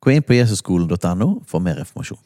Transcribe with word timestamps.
Gå 0.00 0.14
inn 0.14 0.22
på 0.22 0.36
jesusskolen.no 0.36 1.28
for 1.46 1.62
mer 1.62 1.80
informasjon. 1.82 2.20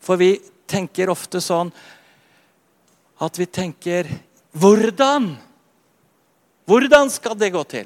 For 0.00 0.18
vi 0.20 0.36
tenker 0.70 1.10
ofte 1.10 1.42
sånn 1.42 1.72
at 3.22 3.38
vi 3.40 3.46
tenker 3.48 4.08
Hvordan? 4.56 5.34
Hvordan 6.66 7.10
skal 7.12 7.36
det 7.36 7.50
gå 7.52 7.60
til? 7.68 7.84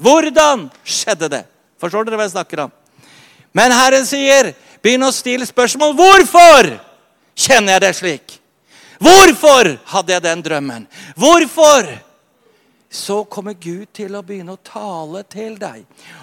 Hvordan 0.00 0.68
skjedde 0.86 1.28
det? 1.28 1.42
Forstår 1.78 2.06
dere 2.06 2.16
hva 2.16 2.24
jeg 2.24 2.32
snakker 2.32 2.62
om? 2.64 2.72
Men 3.52 3.74
Herren 3.74 4.06
sier, 4.08 4.54
begynn 4.80 5.04
å 5.04 5.12
stille 5.12 5.46
spørsmål. 5.46 5.92
Hvorfor 5.98 6.70
kjenner 7.36 7.76
jeg 7.76 7.84
det 7.84 7.92
slik? 7.98 8.38
Hvorfor 9.02 9.74
hadde 9.92 10.14
jeg 10.14 10.24
den 10.24 10.44
drømmen? 10.46 10.86
Hvorfor? 11.18 11.90
Så 12.88 13.20
kommer 13.28 13.52
Gud 13.52 13.90
til 13.92 14.14
å 14.16 14.22
begynne 14.24 14.54
å 14.56 14.60
tale 14.64 15.20
til 15.28 15.58
deg. 15.60 15.82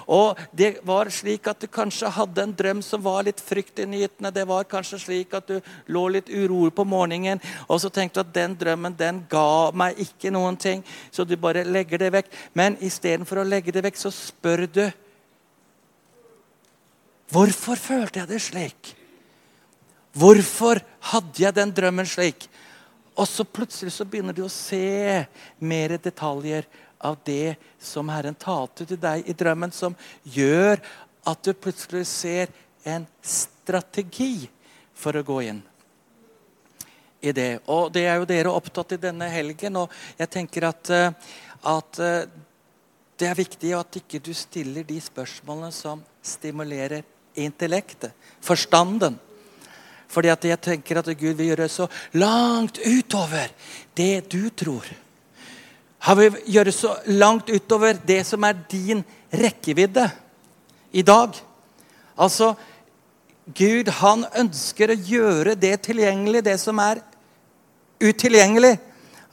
Og 0.09 0.39
det 0.49 0.79
var 0.87 1.11
slik 1.13 1.45
at 1.51 1.61
du 1.61 1.67
kanskje 1.69 2.09
hadde 2.09 2.41
en 2.41 2.55
drøm 2.57 2.81
som 2.81 3.03
var 3.05 3.27
litt 3.27 3.41
fryktinngytende. 3.43 4.33
Det 4.33 4.47
var 4.49 4.65
kanskje 4.69 4.99
slik 5.03 5.35
at 5.37 5.51
du 5.51 5.59
lå 5.93 6.07
litt 6.15 6.31
urolig 6.33 6.73
på 6.73 6.87
morgenen 6.89 7.41
og 7.67 7.77
så 7.81 7.91
tenkte 7.93 8.21
du 8.21 8.25
at 8.25 8.33
den 8.33 8.57
drømmen 8.57 8.97
den 8.97 9.21
ga 9.29 9.71
meg 9.77 9.99
ikke 10.01 10.33
noen 10.33 10.57
ting. 10.57 10.81
Så 11.11 11.25
du 11.25 11.35
bare 11.37 11.65
legger 11.67 12.01
det 12.01 12.11
vekk. 12.17 12.33
Men 12.57 12.79
istedenfor 12.81 13.43
å 13.43 13.47
legge 13.47 13.73
det 13.75 13.85
vekk, 13.85 14.01
så 14.01 14.13
spør 14.13 14.65
du 14.65 14.85
Hvorfor 17.33 17.79
følte 17.81 18.21
jeg 18.21 18.29
det 18.29 18.41
slik? 18.41 18.91
Hvorfor 20.15 20.79
hadde 21.11 21.41
jeg 21.41 21.55
den 21.57 21.73
drømmen 21.75 22.07
slik? 22.07 22.45
Og 23.15 23.27
så 23.27 23.45
plutselig 23.47 23.93
så 23.95 24.05
begynner 24.07 24.35
du 24.35 24.43
å 24.45 24.51
se 24.51 25.25
mer 25.63 25.95
detaljer 26.03 26.67
av 26.99 27.17
det 27.23 27.55
som 27.79 28.09
Herren 28.11 28.35
talte 28.35 28.87
til 28.87 28.99
deg 28.99 29.27
i 29.29 29.35
drømmen, 29.37 29.71
som 29.71 29.95
gjør 30.23 30.81
at 31.25 31.43
du 31.45 31.53
plutselig 31.53 32.05
ser 32.09 32.51
en 32.85 33.05
strategi 33.21 34.49
for 34.95 35.17
å 35.17 35.25
gå 35.25 35.39
inn 35.49 35.61
i 37.25 37.33
det. 37.33 37.65
Og 37.71 37.89
det 37.93 38.05
er 38.05 38.19
jo 38.19 38.27
dere 38.29 38.53
opptatt 38.53 38.95
i 38.95 39.01
denne 39.01 39.29
helgen, 39.31 39.81
og 39.81 39.93
jeg 40.19 40.31
tenker 40.33 40.67
at, 40.69 40.91
eh, 40.93 41.35
at 41.71 41.99
eh, 42.03 42.27
det 43.15 43.29
er 43.29 43.39
viktig 43.39 43.71
at 43.77 43.99
ikke 44.01 44.21
du 44.21 44.33
stiller 44.35 44.85
de 44.85 44.99
spørsmålene 45.01 45.71
som 45.73 46.03
stimulerer 46.25 47.05
intellektet, 47.39 48.13
forstanden. 48.43 49.17
Fordi 50.11 50.31
at 50.33 50.45
jeg 50.45 50.61
tenker 50.61 50.99
at 50.99 51.09
Gud 51.17 51.33
vil 51.33 51.51
gjøre 51.51 51.69
så 51.71 51.87
langt 52.13 52.79
utover 52.85 53.51
det 53.97 54.29
du 54.31 54.49
tror. 54.49 54.85
Han 56.05 56.19
vil 56.19 56.37
gjøre 56.57 56.71
så 56.75 56.93
langt 57.17 57.49
utover 57.49 57.97
det 58.05 58.21
som 58.27 58.43
er 58.45 58.57
din 58.69 59.01
rekkevidde 59.33 60.05
i 60.93 61.01
dag. 61.01 61.33
Altså, 62.17 62.53
Gud 63.45 63.89
han 63.99 64.25
ønsker 64.37 64.91
å 64.93 64.99
gjøre 64.99 65.55
det 65.59 65.75
tilgjengelig, 65.87 66.43
det 66.45 66.59
som 66.61 66.79
er 66.81 67.01
utilgjengelig. 68.01 68.75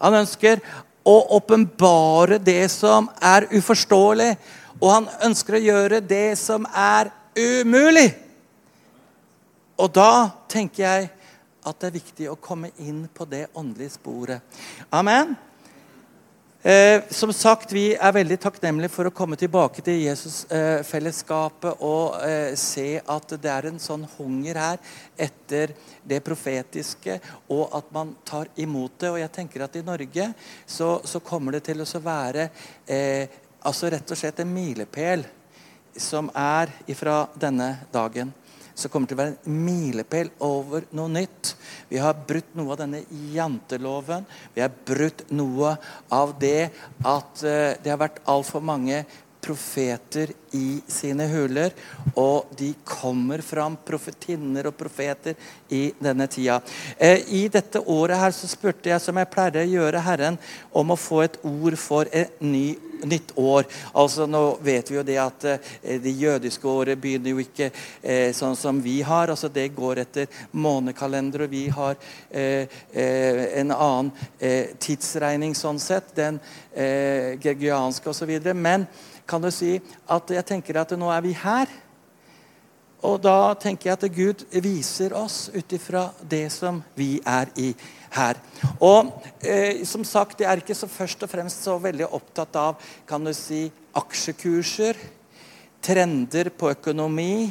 Han 0.03 0.19
ønsker 0.23 0.61
å 1.05 1.15
åpenbare 1.37 2.39
det 2.43 2.71
som 2.73 3.09
er 3.21 3.49
uforståelig. 3.53 4.33
Og 4.81 4.89
han 4.91 5.09
ønsker 5.29 5.59
å 5.59 5.63
gjøre 5.63 6.01
det 6.01 6.39
som 6.41 6.67
er 6.69 7.13
umulig. 7.39 8.09
Og 9.81 9.93
da 9.95 10.31
tenker 10.51 10.85
jeg 10.85 11.09
at 11.63 11.79
det 11.79 11.89
er 11.89 11.97
viktig 12.01 12.29
å 12.31 12.41
komme 12.43 12.73
inn 12.83 13.07
på 13.15 13.27
det 13.31 13.47
åndelige 13.55 13.95
sporet. 13.95 14.61
Amen. 14.91 15.37
Eh, 16.63 17.03
som 17.11 17.33
sagt, 17.33 17.73
Vi 17.73 17.95
er 17.95 18.13
veldig 18.15 18.37
takknemlige 18.39 18.93
for 18.95 19.09
å 19.09 19.15
komme 19.15 19.35
tilbake 19.35 19.83
til 19.83 20.05
Jesusfellesskapet 20.05 21.73
eh, 21.73 21.83
og 21.83 22.21
eh, 22.23 22.55
se 22.55 23.01
at 23.03 23.35
det 23.35 23.51
er 23.51 23.67
en 23.67 23.81
sånn 23.83 24.05
hunger 24.15 24.61
her 24.63 24.79
etter 25.19 25.73
det 26.07 26.21
profetiske, 26.23 27.19
og 27.51 27.75
at 27.75 27.91
man 27.91 28.15
tar 28.25 28.47
imot 28.55 28.95
det. 28.95 29.11
Og 29.11 29.19
jeg 29.19 29.33
tenker 29.35 29.65
at 29.67 29.75
I 29.75 29.83
Norge 29.83 30.29
så, 30.67 31.01
så 31.03 31.19
kommer 31.19 31.59
det 31.59 31.65
til 31.67 31.83
å 31.83 32.03
være 32.05 32.47
eh, 32.87 33.27
altså 33.67 33.91
rett 33.91 34.15
og 34.15 34.19
slett 34.23 34.45
en 34.45 34.55
milepæl 34.55 35.27
som 35.99 36.31
er 36.31 36.71
ifra 36.87 37.25
denne 37.35 37.75
dagen 37.91 38.31
så 38.75 38.89
kommer 38.89 39.11
til 39.11 39.19
å 39.19 39.23
være 39.23 39.35
en 39.37 39.59
milepæl 39.67 40.33
over 40.45 40.87
noe 40.97 41.13
nytt. 41.13 41.55
Vi 41.91 42.01
har 42.03 42.23
brutt 42.29 42.55
noe 42.59 42.75
av 42.75 42.81
denne 42.83 43.03
janteloven. 43.35 44.25
Vi 44.55 44.65
har 44.65 44.73
brutt 44.87 45.27
noe 45.35 45.77
av 46.13 46.37
det 46.41 46.71
at 47.05 47.45
uh, 47.45 47.75
det 47.83 47.93
har 47.93 48.01
vært 48.01 48.23
altfor 48.33 48.65
mange 48.65 49.03
profeter 49.43 50.31
i 50.55 50.81
sine 50.91 51.27
huler. 51.31 51.75
Og 52.19 52.53
de 52.59 52.73
kommer 52.87 53.43
fram, 53.45 53.77
profetinner 53.87 54.69
og 54.71 54.77
profeter, 54.79 55.37
i 55.73 55.89
denne 56.03 56.29
tida. 56.31 56.61
Eh, 56.97 57.25
I 57.27 57.47
dette 57.53 57.81
året 57.81 58.21
her 58.21 58.35
så 58.37 58.51
spurte 58.51 58.93
jeg, 58.93 59.03
som 59.03 59.19
jeg 59.19 59.31
pleier 59.33 59.63
å 59.65 59.69
gjøre, 59.69 60.05
Herren 60.07 60.39
om 60.71 60.95
å 60.95 61.01
få 61.01 61.25
et 61.27 61.41
ord 61.49 61.79
for 61.81 62.11
en 62.13 62.53
ny 62.53 62.67
nytt 63.05 63.33
år. 63.39 63.67
Altså 63.93 64.27
Nå 64.27 64.43
vet 64.63 64.91
vi 64.91 64.97
jo 64.97 65.05
det 65.07 65.19
at 65.23 65.45
eh, 65.49 66.01
det 66.03 66.15
jødiske 66.17 66.69
året 66.69 67.01
begynner 67.01 67.35
jo 67.35 67.43
ikke 67.43 67.71
eh, 68.01 68.33
sånn 68.37 68.57
som 68.59 68.81
vi 68.83 69.01
har. 69.03 69.31
altså 69.31 69.49
Det 69.49 69.69
går 69.77 70.03
etter 70.05 70.43
månekalender, 70.53 71.47
og 71.47 71.53
vi 71.53 71.67
har 71.69 71.97
eh, 72.31 72.67
eh 72.93 73.61
en 73.63 73.71
annen 73.71 74.13
eh, 74.39 74.75
tidsregning 74.79 75.55
sånn 75.55 75.79
sett. 75.83 76.15
Den 76.17 76.41
eh, 76.75 77.39
georgianske 77.41 78.11
osv. 78.11 78.33
Men 78.55 78.87
kan 79.27 79.43
du 79.43 79.51
si 79.51 79.79
at 80.07 80.31
jeg 80.31 80.47
tenker 80.47 80.81
at 80.81 80.95
nå 80.99 81.11
er 81.13 81.25
vi 81.25 81.33
her. 81.37 81.71
Og 83.03 83.19
da 83.23 83.55
tenker 83.59 83.91
jeg 83.91 83.99
at 83.99 84.15
Gud 84.15 84.45
viser 84.63 85.15
oss 85.19 85.49
ut 85.51 85.73
ifra 85.75 86.05
det 86.23 86.47
som 86.55 86.79
vi 86.95 87.17
er 87.27 87.51
i 87.59 87.73
her. 88.15 88.39
Og 88.79 89.11
eh, 89.41 89.83
som 89.89 90.05
sagt, 90.07 90.41
jeg 90.41 90.51
er 90.51 90.63
ikke 90.63 90.77
så 90.77 90.87
først 90.91 91.25
og 91.27 91.33
fremst 91.33 91.65
så 91.67 91.79
veldig 91.83 92.07
opptatt 92.15 92.59
av 92.61 92.93
kan 93.09 93.25
du 93.27 93.33
si, 93.35 93.65
aksjekurser, 93.99 95.01
trender 95.83 96.53
på 96.55 96.71
økonomi, 96.77 97.51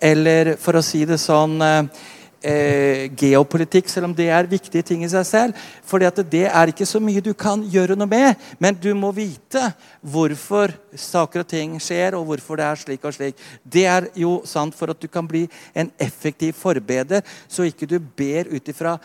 eller 0.00 0.54
for 0.56 0.80
å 0.80 0.84
si 0.84 1.04
det 1.04 1.20
sånn 1.20 1.60
eh, 1.60 2.08
eh, 2.42 3.10
geopolitikk, 3.16 3.88
selv 3.88 4.08
om 4.08 4.14
det 4.16 4.28
er 4.32 4.48
viktige 4.50 4.84
ting 4.86 5.04
i 5.04 5.10
seg 5.12 5.26
selv. 5.28 5.64
For 5.86 6.00
det 6.00 6.44
er 6.48 6.72
ikke 6.72 6.88
så 6.88 7.00
mye 7.02 7.22
du 7.24 7.32
kan 7.34 7.62
gjøre 7.62 7.96
noe 7.98 8.10
med, 8.10 8.40
men 8.58 8.76
du 8.76 8.90
må 8.98 9.12
vite 9.16 9.70
hvorfor 10.00 10.74
saker 10.94 11.44
og 11.44 11.50
ting 11.50 11.78
skjer, 11.82 12.16
og 12.18 12.26
hvorfor 12.28 12.60
det 12.60 12.68
er 12.68 12.82
slik 12.84 13.04
og 13.04 13.16
slik. 13.16 13.40
Det 13.64 13.86
er 13.86 14.08
jo 14.18 14.40
sant 14.48 14.76
for 14.76 14.92
at 14.92 15.00
du 15.00 15.08
kan 15.08 15.28
bli 15.28 15.46
en 15.74 15.92
effektiv 15.98 16.56
forbeder, 16.60 17.24
så 17.48 17.68
ikke 17.68 17.88
du 17.88 17.98
ber 17.98 18.50
ut 18.50 18.72
ifra 18.72 18.96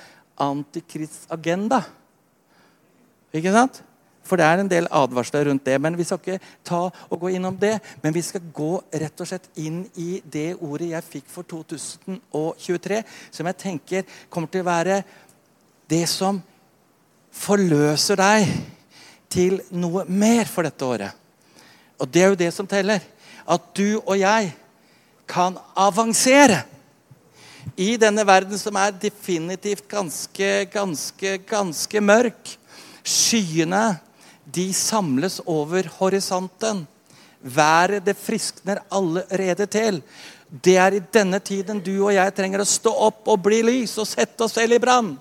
antikrigsagenda. 0.42 1.84
Ikke 3.36 3.52
sant? 3.52 3.84
For 4.26 4.42
det 4.42 4.46
er 4.48 4.62
en 4.62 4.70
del 4.72 4.88
advarsler 4.90 5.46
rundt 5.50 5.66
det. 5.68 5.78
Men 5.82 5.98
vi 5.98 6.06
skal 6.08 6.22
ikke 6.22 6.54
ta 6.66 6.82
og 6.90 7.20
gå 7.22 7.36
innom 7.36 7.58
det. 7.62 7.78
Men 8.04 8.16
vi 8.16 8.24
skal 8.26 8.44
gå 8.54 8.72
rett 8.90 9.22
og 9.22 9.30
slett 9.30 9.48
inn 9.62 9.84
i 10.02 10.20
det 10.24 10.56
ordet 10.58 10.92
jeg 10.96 11.10
fikk 11.12 11.30
for 11.32 11.48
2023, 11.52 13.04
som 13.32 13.52
jeg 13.52 13.62
tenker 13.62 14.18
kommer 14.34 14.52
til 14.52 14.66
å 14.66 14.70
være 14.72 15.02
det 15.92 16.06
som 16.10 16.42
forløser 17.36 18.18
deg 18.20 18.50
til 19.32 19.60
noe 19.76 20.06
mer 20.08 20.48
for 20.50 20.66
dette 20.66 20.88
året. 20.88 21.12
Og 22.00 22.10
det 22.12 22.24
er 22.24 22.32
jo 22.32 22.40
det 22.40 22.54
som 22.56 22.68
teller. 22.68 23.04
At 23.46 23.68
du 23.78 24.00
og 24.00 24.16
jeg 24.18 24.54
kan 25.30 25.58
avansere 25.78 26.64
i 27.78 27.96
denne 28.00 28.24
verden 28.28 28.58
som 28.62 28.78
er 28.78 28.94
definitivt 29.02 29.88
ganske, 29.90 30.50
ganske, 30.72 31.38
ganske 31.50 32.02
mørk. 32.02 32.56
Skyene 33.06 34.00
de 34.46 34.74
samles 34.74 35.42
over 35.46 35.90
horisonten. 35.98 36.86
Været 37.42 38.06
det 38.06 38.18
friskner 38.18 38.82
allerede 38.92 39.66
til. 39.66 40.02
Det 40.64 40.78
er 40.78 40.94
i 40.94 41.04
denne 41.14 41.40
tiden 41.40 41.80
du 41.84 41.94
og 42.06 42.14
jeg 42.14 42.34
trenger 42.38 42.62
å 42.62 42.70
stå 42.70 42.92
opp 43.08 43.28
og 43.28 43.42
bli 43.46 43.62
lys 43.66 43.98
og 44.02 44.08
sette 44.08 44.46
oss 44.46 44.56
selv 44.58 44.78
i 44.78 44.82
brann. 44.82 45.16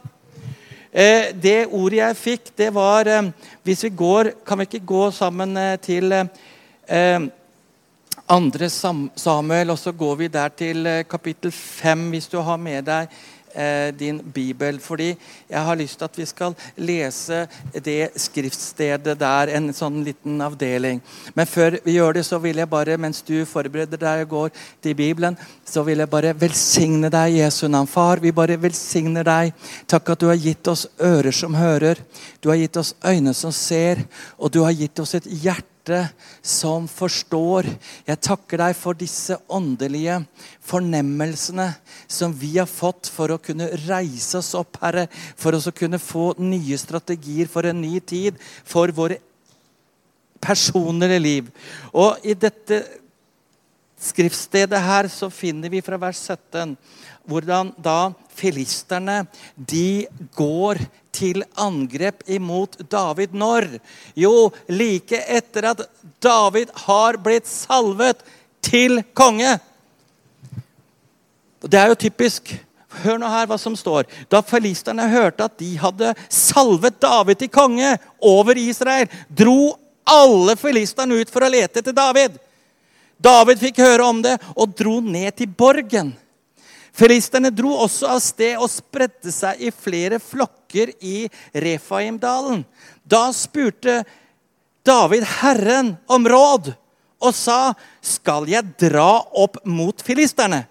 Eh, 0.94 1.32
det 1.34 1.66
ordet 1.74 1.98
jeg 1.98 2.20
fikk, 2.20 2.50
det 2.54 2.68
var 2.70 3.08
eh, 3.10 3.30
Hvis 3.66 3.80
vi 3.82 3.88
går 3.98 4.28
Kan 4.46 4.60
vi 4.60 4.68
ikke 4.68 4.86
gå 4.86 5.08
sammen 5.10 5.56
eh, 5.58 5.74
til 5.82 6.12
andre 8.28 8.68
Samuel, 8.70 9.70
og 9.70 9.78
så 9.78 9.92
går 9.92 10.14
vi 10.16 10.28
der 10.28 10.48
til 10.48 10.86
kapittel 11.10 11.50
5, 11.52 12.08
hvis 12.10 12.28
du 12.28 12.38
har 12.40 12.56
med 12.56 12.86
deg 12.86 13.10
eh, 13.54 13.90
din 13.96 14.20
bibel. 14.34 14.78
Fordi 14.80 15.10
jeg 15.48 15.64
har 15.66 15.78
lyst 15.78 15.98
til 15.98 16.08
at 16.08 16.18
vi 16.18 16.26
skal 16.28 16.56
lese 16.76 17.44
det 17.84 18.12
skriftstedet 18.20 19.16
der, 19.20 19.54
en 19.56 19.72
sånn 19.74 20.02
liten 20.06 20.40
avdeling. 20.44 21.02
Men 21.34 21.50
før 21.50 21.78
vi 21.84 21.96
gjør 21.96 22.18
det, 22.18 22.24
så 22.26 22.38
vil 22.42 22.62
jeg 22.62 22.70
bare, 22.70 22.98
mens 23.00 23.22
du 23.22 23.36
forbereder 23.48 24.00
deg 24.00 24.24
og 24.26 24.32
går 24.34 24.64
til 24.84 24.96
Bibelen, 24.98 25.38
så 25.64 25.84
vil 25.86 26.02
jeg 26.02 26.12
bare 26.12 26.34
velsigne 26.38 27.10
deg 27.12 27.38
Jesu 27.40 27.66
navn. 27.68 27.90
Far, 27.90 28.22
vi 28.22 28.34
bare 28.34 28.60
velsigner 28.60 29.26
deg. 29.26 29.54
Takk 29.90 30.14
at 30.14 30.24
du 30.24 30.30
har 30.30 30.40
gitt 30.40 30.68
oss 30.70 30.86
ører 31.02 31.34
som 31.34 31.54
hører. 31.58 32.00
Du 32.40 32.50
har 32.52 32.60
gitt 32.60 32.76
oss 32.80 32.94
øyne 33.04 33.34
som 33.34 33.52
ser, 33.54 34.04
og 34.38 34.52
du 34.52 34.62
har 34.64 34.74
gitt 34.76 35.00
oss 35.00 35.14
et 35.18 35.30
hjerte 35.30 35.73
hjerte 35.84 36.14
som 36.42 36.86
forstår. 36.88 37.66
Jeg 38.06 38.20
takker 38.20 38.58
deg 38.58 38.74
for 38.76 38.94
disse 38.94 39.36
åndelige 39.48 40.24
fornemmelsene 40.60 41.74
som 42.08 42.32
vi 42.32 42.56
har 42.58 42.66
fått 42.66 43.08
for 43.08 43.30
å 43.30 43.38
kunne 43.38 43.68
reise 43.86 44.38
oss 44.38 44.54
opp, 44.54 44.78
Herre. 44.80 45.08
For 45.36 45.52
å 45.52 45.72
kunne 45.72 45.98
få 45.98 46.34
nye 46.38 46.76
strategier 46.78 47.46
for 47.46 47.64
en 47.66 47.80
ny 47.80 48.00
tid 48.00 48.36
for 48.64 48.88
våre 48.92 49.18
personlige 50.40 51.18
liv. 51.18 51.50
Og 51.92 52.18
i 52.24 52.34
dette 52.34 52.84
skriftstedet 54.00 54.80
her 54.80 55.08
så 55.08 55.30
finner 55.30 55.70
vi 55.70 55.80
fra 55.80 55.96
vers 55.96 56.18
17 56.18 56.76
hvordan 57.24 57.70
da 57.80 58.12
filisterne 58.36 59.22
de 59.56 60.04
går 60.36 60.82
til 61.14 61.44
angrep 61.60 62.24
imot 62.30 62.76
David 62.90 63.34
når? 63.36 63.68
Jo, 64.18 64.50
like 64.68 65.20
etter 65.24 65.70
at 65.70 65.84
David 66.22 66.72
har 66.86 67.18
blitt 67.22 67.48
salvet 67.50 68.24
til 68.64 69.00
konge. 69.16 69.56
Det 71.64 71.80
er 71.80 71.92
jo 71.92 72.00
typisk. 72.06 72.52
Hør 73.02 73.18
nå 73.18 73.30
her 73.30 73.48
hva 73.50 73.58
som 73.58 73.74
står. 73.78 74.06
Da 74.30 74.42
filisterne 74.46 75.06
hørte 75.10 75.48
at 75.48 75.56
de 75.58 75.72
hadde 75.80 76.12
salvet 76.30 77.00
David 77.02 77.40
til 77.40 77.50
konge 77.52 77.96
over 78.22 78.58
Israel, 78.60 79.08
dro 79.28 79.74
alle 80.04 80.54
filisterne 80.60 81.16
ut 81.18 81.32
for 81.32 81.46
å 81.46 81.50
lete 81.50 81.80
etter 81.80 81.96
David. 81.96 82.36
David 83.24 83.60
fikk 83.62 83.80
høre 83.82 84.06
om 84.06 84.20
det 84.22 84.36
og 84.54 84.74
dro 84.76 84.98
ned 85.00 85.32
til 85.38 85.50
borgen. 85.50 86.12
Filisterne 86.94 87.50
dro 87.50 87.72
også 87.82 88.06
av 88.14 88.20
sted 88.22 88.54
og 88.54 88.70
spredte 88.70 89.32
seg 89.34 89.64
i 89.66 89.72
flere 89.74 90.20
flokker 90.22 90.92
i 91.02 91.24
Refaimdalen. 91.50 92.62
Da 93.02 93.26
spurte 93.34 94.04
David 94.86 95.24
Herren 95.40 95.96
om 96.06 96.28
råd 96.28 96.70
og 97.24 97.34
sa, 97.34 97.74
'Skal 98.00 98.46
jeg 98.48 98.76
dra 98.78 99.26
opp 99.32 99.64
mot 99.66 100.02
filisterne?' 100.02 100.66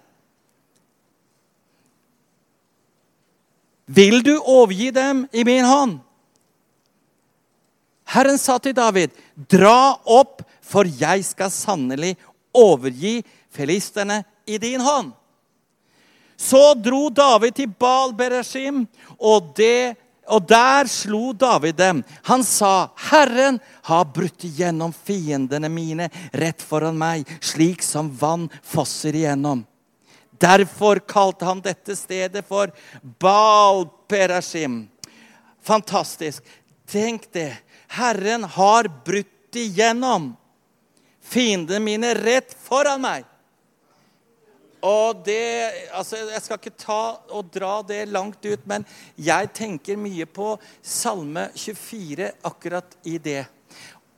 Vil 3.86 4.22
du 4.22 4.38
overgi 4.40 4.90
dem 4.90 5.28
i 5.32 5.44
min 5.44 5.64
hånd? 5.64 6.00
Herren 8.04 8.38
sa 8.38 8.58
til 8.58 8.72
David, 8.72 9.10
'Dra 9.36 10.00
opp, 10.06 10.40
for 10.62 10.84
jeg 10.84 11.24
skal 11.24 11.50
sannelig 11.50 12.16
overgi 12.54 13.24
filisterne 13.50 14.24
i 14.46 14.56
din 14.58 14.80
hånd.' 14.80 15.12
Så 16.36 16.74
dro 16.74 17.08
David 17.10 17.54
til 17.54 17.70
Baal 17.78 18.14
Bereshim, 18.16 18.84
og, 19.18 19.52
det, 19.56 19.96
og 20.26 20.46
der 20.48 20.88
slo 20.90 21.32
David 21.32 21.78
dem. 21.78 22.02
Han 22.30 22.44
sa, 22.44 22.90
'Herren 23.10 23.60
har 23.82 24.04
brutt 24.04 24.44
igjennom 24.44 24.92
fiendene 24.92 25.68
mine 25.68 26.10
rett 26.32 26.62
foran 26.62 26.98
meg, 26.98 27.28
slik 27.40 27.82
som 27.82 28.10
vann 28.10 28.50
fosser 28.62 29.14
igjennom.' 29.14 29.66
Derfor 30.38 30.98
kalte 30.98 31.46
han 31.46 31.60
dette 31.62 31.94
stedet 31.96 32.44
for 32.46 32.72
Baal 33.02 33.86
Bereshim. 34.10 34.88
Fantastisk. 35.62 36.42
Tenk 36.90 37.32
det. 37.32 37.54
Herren 37.88 38.44
har 38.44 38.90
brutt 39.04 39.56
igjennom 39.56 40.34
fiendene 41.24 41.80
mine 41.80 42.14
rett 42.18 42.56
foran 42.66 43.00
meg. 43.00 43.24
Og 44.84 45.22
det, 45.24 45.88
altså 45.96 46.20
Jeg 46.28 46.42
skal 46.44 46.60
ikke 46.60 46.76
ta 46.84 47.02
og 47.32 47.52
dra 47.54 47.78
det 47.86 48.02
langt 48.12 48.44
ut, 48.44 48.66
men 48.68 48.84
jeg 49.16 49.52
tenker 49.56 50.00
mye 50.00 50.26
på 50.28 50.54
Salme 50.82 51.48
24 51.56 52.32
akkurat 52.44 52.98
i 53.08 53.16
det, 53.18 53.44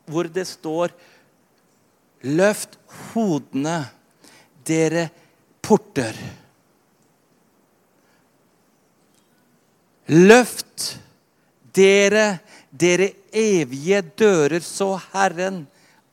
hvor 0.07 0.27
det 0.31 0.47
står 0.49 0.95
Løft 2.27 2.79
hodene, 3.13 3.85
dere 4.67 5.05
porter. 5.63 6.17
Løft 10.11 10.97
dere, 11.77 12.39
dere 12.73 13.11
evige 13.37 14.01
dører, 14.19 14.65
så 14.65 14.97
Herren, 15.13 15.67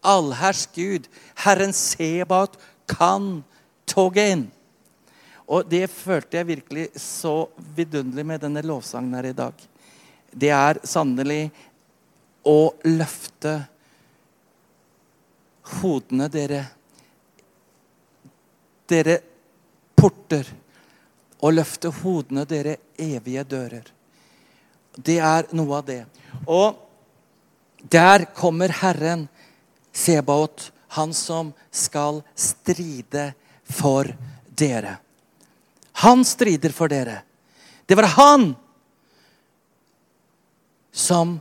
allherrs 0.03 0.67
Gud, 0.75 1.07
Herren 1.45 1.73
Sebaot, 1.73 2.59
kan 2.91 3.41
toget 3.93 4.33
inn. 4.33 4.47
Og 5.53 5.67
det 5.69 5.85
følte 5.91 6.39
jeg 6.39 6.49
virkelig 6.49 6.87
så 6.99 7.49
vidunderlig 7.75 8.25
med 8.25 8.41
denne 8.45 8.63
lovsangen 8.65 9.13
her 9.17 9.29
i 9.29 9.37
dag. 9.37 9.53
Det 10.33 10.49
er 10.55 10.79
sannelig 10.87 11.51
å 12.47 12.73
løfte 12.87 13.57
hodene, 15.79 16.29
dere. 16.31 16.63
Dere 18.89 19.19
porter. 19.95 20.47
Og 21.43 21.53
løfte 21.53 21.91
hodene, 22.01 22.47
dere 22.47 22.77
evige 22.97 23.43
dører. 23.43 23.91
Det 24.95 25.19
er 25.19 25.49
noe 25.57 25.79
av 25.79 25.85
det. 25.87 26.01
Og 26.47 26.79
der 27.83 28.25
kommer 28.35 28.71
Herren, 28.81 29.27
Sebaot, 29.93 30.71
han 30.95 31.13
som 31.13 31.51
skal 31.73 32.21
stride 32.37 33.33
for 33.69 34.09
dere. 34.49 34.97
Han 36.03 36.25
strider 36.25 36.73
for 36.73 36.91
dere. 36.91 37.21
Det 37.85 37.95
var 37.95 38.09
han 38.17 38.53
som 40.91 41.39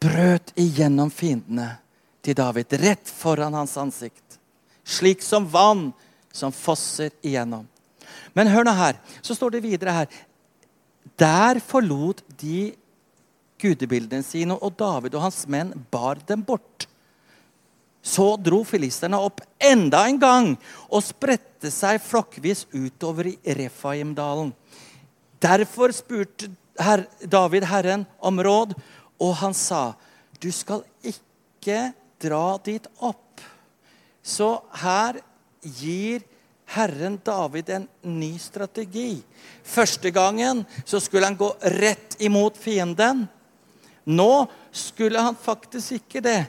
brøt 0.00 0.52
igjennom 0.58 1.10
fiendene 1.12 1.74
til 2.24 2.36
David 2.36 2.72
rett 2.80 3.10
foran 3.10 3.54
hans 3.54 3.76
ansikt. 3.80 4.38
Slik 4.84 5.22
som 5.22 5.48
vann 5.48 5.90
som 6.32 6.52
fosser 6.52 7.12
igjennom. 7.22 7.66
Men 8.32 8.50
hør 8.50 8.66
nå 8.66 8.74
her. 8.74 8.98
Så 9.22 9.34
står 9.34 9.56
det 9.56 9.64
videre 9.64 9.94
her. 9.94 10.20
Der 11.18 11.60
forlot 11.64 12.22
de 12.40 12.72
gudebildene 13.60 14.24
sine, 14.24 14.56
og 14.56 14.76
David 14.78 15.16
og 15.16 15.26
hans 15.26 15.42
menn 15.50 15.72
bar 15.92 16.20
dem 16.28 16.42
bort. 16.46 16.86
Så 18.02 18.36
dro 18.40 18.62
filisterne 18.64 19.18
opp 19.20 19.42
enda 19.60 20.06
en 20.08 20.18
gang 20.20 20.54
og 20.88 21.04
spredte 21.04 21.70
seg 21.72 22.00
flokkvis 22.00 22.64
utover 22.72 23.28
i 23.28 23.36
Refaimdalen. 23.44 24.54
Derfor 25.40 25.92
spurte 25.92 26.48
her, 26.80 27.04
David 27.20 27.66
Herren 27.68 28.06
om 28.20 28.40
råd, 28.40 28.72
og 29.20 29.34
han 29.36 29.54
sa, 29.54 29.94
'Du 30.40 30.50
skal 30.52 30.84
ikke 31.04 31.92
dra 32.20 32.58
dit 32.64 32.86
opp.' 33.00 33.40
Så 34.22 34.62
her 34.72 35.20
gir 35.62 36.22
Herren 36.70 37.18
David 37.24 37.70
en 37.70 37.88
ny 38.02 38.38
strategi. 38.38 39.22
Første 39.64 40.10
gangen 40.10 40.64
så 40.84 41.00
skulle 41.00 41.26
han 41.26 41.36
gå 41.36 41.50
rett 41.60 42.16
imot 42.22 42.56
fienden. 42.56 43.28
Nå 44.06 44.46
skulle 44.72 45.20
han 45.20 45.36
faktisk 45.36 45.92
ikke 45.98 46.22
det. 46.22 46.46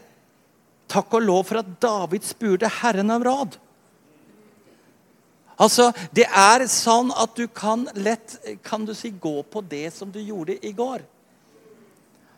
Takk 0.91 1.13
og 1.15 1.23
lov 1.23 1.43
for 1.47 1.61
at 1.61 1.75
David 1.81 2.25
spurte 2.27 2.69
Herren 2.81 3.13
om 3.13 3.23
råd. 3.23 3.55
Altså, 5.61 5.91
Det 6.11 6.25
er 6.25 6.65
sånn 6.67 7.11
at 7.15 7.35
du 7.37 7.45
kan 7.47 7.85
lett 7.95 8.37
kan 8.65 8.85
du 8.85 8.93
si, 8.97 9.11
gå 9.11 9.43
på 9.43 9.61
det 9.61 9.93
som 9.93 10.11
du 10.11 10.19
gjorde 10.19 10.57
i 10.65 10.71
går. 10.73 11.03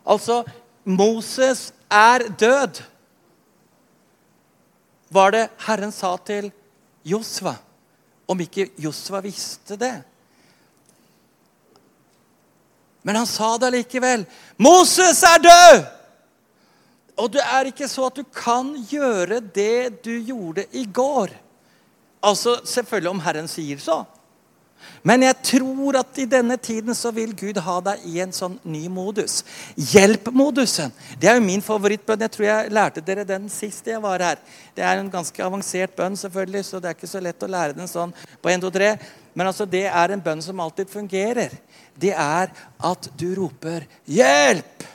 Altså, 0.04 0.42
Moses 0.84 1.72
er 1.88 2.28
død. 2.28 2.82
Var 5.10 5.30
det 5.30 5.44
Herren 5.66 5.92
sa 5.92 6.16
til 6.16 6.50
Josva? 7.04 7.56
Om 8.28 8.40
ikke 8.40 8.68
Josva 8.80 9.22
visste 9.24 9.76
det. 9.80 9.96
Men 13.04 13.16
han 13.20 13.26
sa 13.28 13.56
det 13.58 13.70
likevel. 13.70 14.24
'Moses 14.56 15.22
er 15.22 15.42
død!' 15.44 16.03
Og 17.20 17.30
det 17.32 17.44
er 17.46 17.70
ikke 17.70 17.88
så 17.90 18.08
at 18.08 18.18
du 18.18 18.24
kan 18.34 18.72
gjøre 18.90 19.38
det 19.54 20.02
du 20.04 20.12
gjorde 20.18 20.66
i 20.74 20.84
går. 20.84 21.30
Altså 22.24 22.58
selvfølgelig 22.66 23.10
om 23.10 23.22
Herren 23.22 23.48
sier 23.50 23.78
så. 23.82 24.02
Men 25.04 25.22
jeg 25.24 25.36
tror 25.44 25.98
at 26.00 26.18
i 26.20 26.26
denne 26.28 26.56
tiden 26.60 26.96
så 26.96 27.12
vil 27.14 27.34
Gud 27.36 27.58
ha 27.64 27.76
deg 27.84 28.04
i 28.08 28.18
en 28.24 28.32
sånn 28.34 28.56
ny 28.68 28.86
modus. 28.92 29.42
Hjelp-modusen. 29.76 30.92
Det 31.20 31.28
er 31.28 31.38
jo 31.38 31.44
min 31.44 31.64
favorittbønn. 31.64 32.24
Jeg 32.24 32.32
tror 32.34 32.46
jeg 32.48 32.72
lærte 32.74 33.04
dere 33.04 33.26
den 33.28 33.50
sist 33.52 33.86
jeg 33.88 34.02
var 34.04 34.24
her. 34.24 34.40
Det 34.76 34.84
er 34.84 35.00
en 35.00 35.12
ganske 35.12 35.44
avansert 35.44 35.94
bønn, 35.96 36.16
selvfølgelig, 36.20 36.64
så 36.64 36.80
det 36.80 36.90
er 36.90 36.98
ikke 36.98 37.12
så 37.12 37.22
lett 37.24 37.44
å 37.44 37.50
lære 37.52 37.76
den 37.76 37.90
sånn 37.90 38.14
på 38.16 38.52
1, 38.52 38.64
2, 38.64 38.72
3. 38.78 38.90
Men 39.34 39.50
altså, 39.50 39.68
det 39.68 39.86
er 39.90 40.14
en 40.14 40.24
bønn 40.24 40.42
som 40.44 40.64
alltid 40.64 40.92
fungerer. 40.92 41.52
Det 42.00 42.12
er 42.12 42.52
at 42.90 43.10
du 43.16 43.28
roper 43.38 43.86
'Hjelp!' 44.08 44.93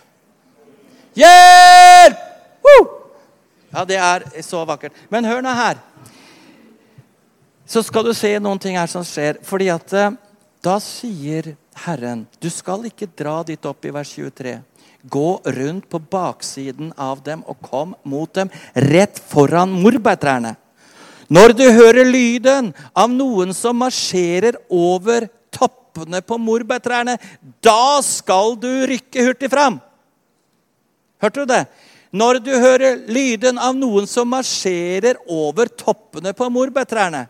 Hjelp! 1.17 2.25
Woo! 2.65 2.87
Ja, 3.69 3.85
det 3.85 3.97
er 4.01 4.25
så 4.45 4.65
vakkert. 4.65 4.93
Men 5.09 5.25
hør 5.25 5.41
nå 5.45 5.53
her 5.53 5.79
så 7.69 7.83
skal 7.85 8.07
du 8.07 8.15
se 8.17 8.31
noen 8.41 8.59
ting 8.61 8.79
her 8.79 8.89
som 8.89 9.05
skjer. 9.05 9.37
Fordi 9.45 9.69
at 9.69 9.93
eh, 9.93 10.15
da 10.65 10.79
sier 10.83 11.53
Herren 11.85 12.25
Du 12.41 12.49
skal 12.51 12.87
ikke 12.89 13.07
dra 13.15 13.39
dit 13.47 13.65
opp 13.69 13.85
i 13.85 13.93
vers 13.93 14.09
23. 14.17 14.57
Gå 15.07 15.27
rundt 15.45 15.85
på 15.87 16.01
baksiden 16.11 16.89
av 16.97 17.21
dem 17.23 17.45
og 17.47 17.61
kom 17.63 17.93
mot 18.03 18.33
dem 18.35 18.49
rett 18.89 19.21
foran 19.29 19.71
morbærtrærne. 19.71 20.57
Når 21.29 21.53
du 21.53 21.63
hører 21.69 22.09
lyden 22.09 22.73
av 22.97 23.11
noen 23.13 23.53
som 23.53 23.77
marsjerer 23.79 24.57
over 24.73 25.29
toppene 25.53 26.23
på 26.25 26.39
morbærtrærne, 26.41 27.15
da 27.63 28.01
skal 28.03 28.57
du 28.59 28.71
rykke 28.89 29.27
hurtig 29.29 29.51
fram. 29.53 29.77
Hørte 31.19 31.43
du 31.43 31.49
det? 31.51 31.63
Når 32.09 32.39
du 32.41 32.53
hører 32.57 33.03
lyden 33.11 33.59
av 33.61 33.75
noen 33.77 34.07
som 34.09 34.29
marsjerer 34.31 35.19
over 35.29 35.69
toppene 35.69 36.33
på 36.33 36.47
morbærtrærne, 36.49 37.27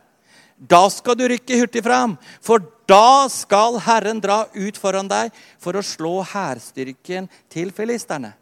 da 0.60 0.82
skal 0.92 1.16
du 1.16 1.26
rykke 1.32 1.58
hurtig 1.60 1.84
fram, 1.84 2.18
for 2.44 2.64
da 2.90 3.28
skal 3.32 3.80
Herren 3.84 4.20
dra 4.24 4.44
ut 4.56 4.80
foran 4.80 5.08
deg 5.08 5.32
for 5.62 5.76
å 5.76 5.86
slå 5.86 6.20
hærstyrken 6.28 7.30
til 7.52 7.72
filisterne. 7.76 8.34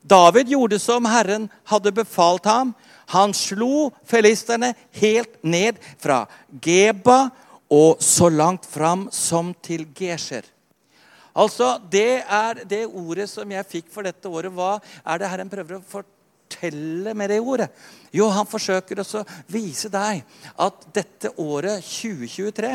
David 0.00 0.48
gjorde 0.52 0.78
som 0.80 1.04
Herren 1.10 1.48
hadde 1.68 1.92
befalt 1.92 2.46
ham. 2.48 2.72
Han 3.12 3.34
slo 3.36 3.90
filisterne 4.08 4.72
helt 5.00 5.36
ned 5.42 5.80
fra 6.00 6.22
Geba 6.62 7.26
og 7.70 8.00
så 8.02 8.30
langt 8.32 8.66
fram 8.66 9.08
som 9.12 9.52
til 9.62 9.84
Gesher. 9.96 10.46
Altså, 11.40 11.78
Det 11.90 12.20
er 12.20 12.64
det 12.68 12.84
ordet 12.86 13.28
som 13.30 13.50
jeg 13.50 13.68
fikk 13.68 13.90
for 13.92 14.04
dette 14.04 14.28
året. 14.28 14.52
Hva 14.52 14.78
er 15.04 15.18
det 15.20 15.30
Herren 15.32 15.52
prøver 15.52 15.78
å 15.78 15.84
fortelle 15.88 17.14
med 17.16 17.32
det 17.32 17.40
ordet? 17.40 17.70
Jo, 18.12 18.28
han 18.28 18.48
forsøker 18.48 19.00
også 19.00 19.22
å 19.22 19.28
vise 19.48 19.88
deg 19.92 20.24
at 20.60 20.88
dette 20.92 21.32
året 21.40 21.80
2023 21.86 22.74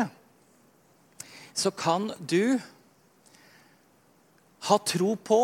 så 1.56 1.70
kan 1.72 2.10
du 2.20 2.58
ha 4.68 4.76
tro 4.84 5.14
på 5.16 5.40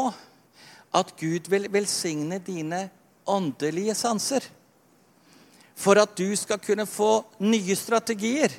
at 0.92 1.14
Gud 1.16 1.48
vil 1.48 1.70
velsigne 1.72 2.36
dine 2.44 2.82
åndelige 3.24 3.94
sanser. 3.96 4.44
For 5.72 5.96
at 6.02 6.12
du 6.18 6.34
skal 6.36 6.60
kunne 6.60 6.84
få 6.86 7.22
nye 7.40 7.76
strategier. 7.78 8.52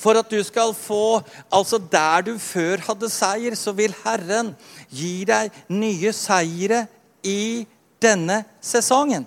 For 0.00 0.16
at 0.16 0.30
du 0.32 0.40
skal 0.44 0.72
få 0.76 1.20
Altså, 1.52 1.78
der 1.78 2.24
du 2.30 2.38
før 2.38 2.80
hadde 2.88 3.10
seier, 3.12 3.54
så 3.54 3.74
vil 3.76 3.94
Herren 4.04 4.54
gi 4.88 5.24
deg 5.28 5.52
nye 5.68 6.12
seire 6.16 6.86
i 7.26 7.66
denne 8.00 8.42
sesongen. 8.64 9.26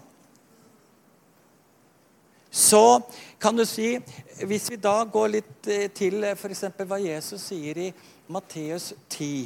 Så 2.54 3.02
kan 3.42 3.58
du 3.58 3.66
si 3.66 3.98
Hvis 4.44 4.70
vi 4.72 4.80
da 4.82 5.04
går 5.06 5.28
litt 5.30 5.68
eh, 5.70 5.90
til 5.94 6.24
eh, 6.26 6.34
f.eks. 6.34 6.66
hva 6.90 6.98
Jesus 6.98 7.44
sier 7.52 7.78
i 7.78 7.92
Matteus 8.34 8.94
10, 9.14 9.46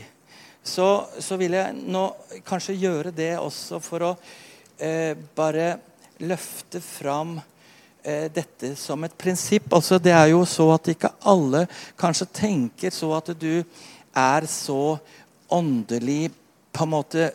så, 0.63 0.87
så, 1.19 1.35
vil 1.35 1.57
jeg 1.57 1.75
nå 1.75 2.03
kanskje 2.47 2.77
gjøre 2.79 3.11
det 3.15 3.33
også 3.35 3.81
for 3.83 4.05
å 4.07 4.11
eh, 4.79 5.11
bare 5.35 5.67
løfte 6.23 6.79
fram 6.81 7.35
eh, 7.37 7.56
dette 8.03 8.69
som 8.79 9.03
et 9.03 9.15
prinsipp. 9.19 9.65
Altså, 9.73 9.97
det 9.99 10.13
er 10.15 10.29
jo 10.31 10.45
så 10.47 10.69
at 10.75 10.87
ikke 10.93 11.09
alle 11.27 11.65
kanskje 11.99 12.27
tenker 12.39 12.93
så 12.93 13.09
at 13.17 13.33
du 13.35 13.63
er 14.15 14.47
så 14.47 14.97
åndelig 15.51 16.29
på 16.71 16.85
en 16.85 16.93
måte 16.93 17.29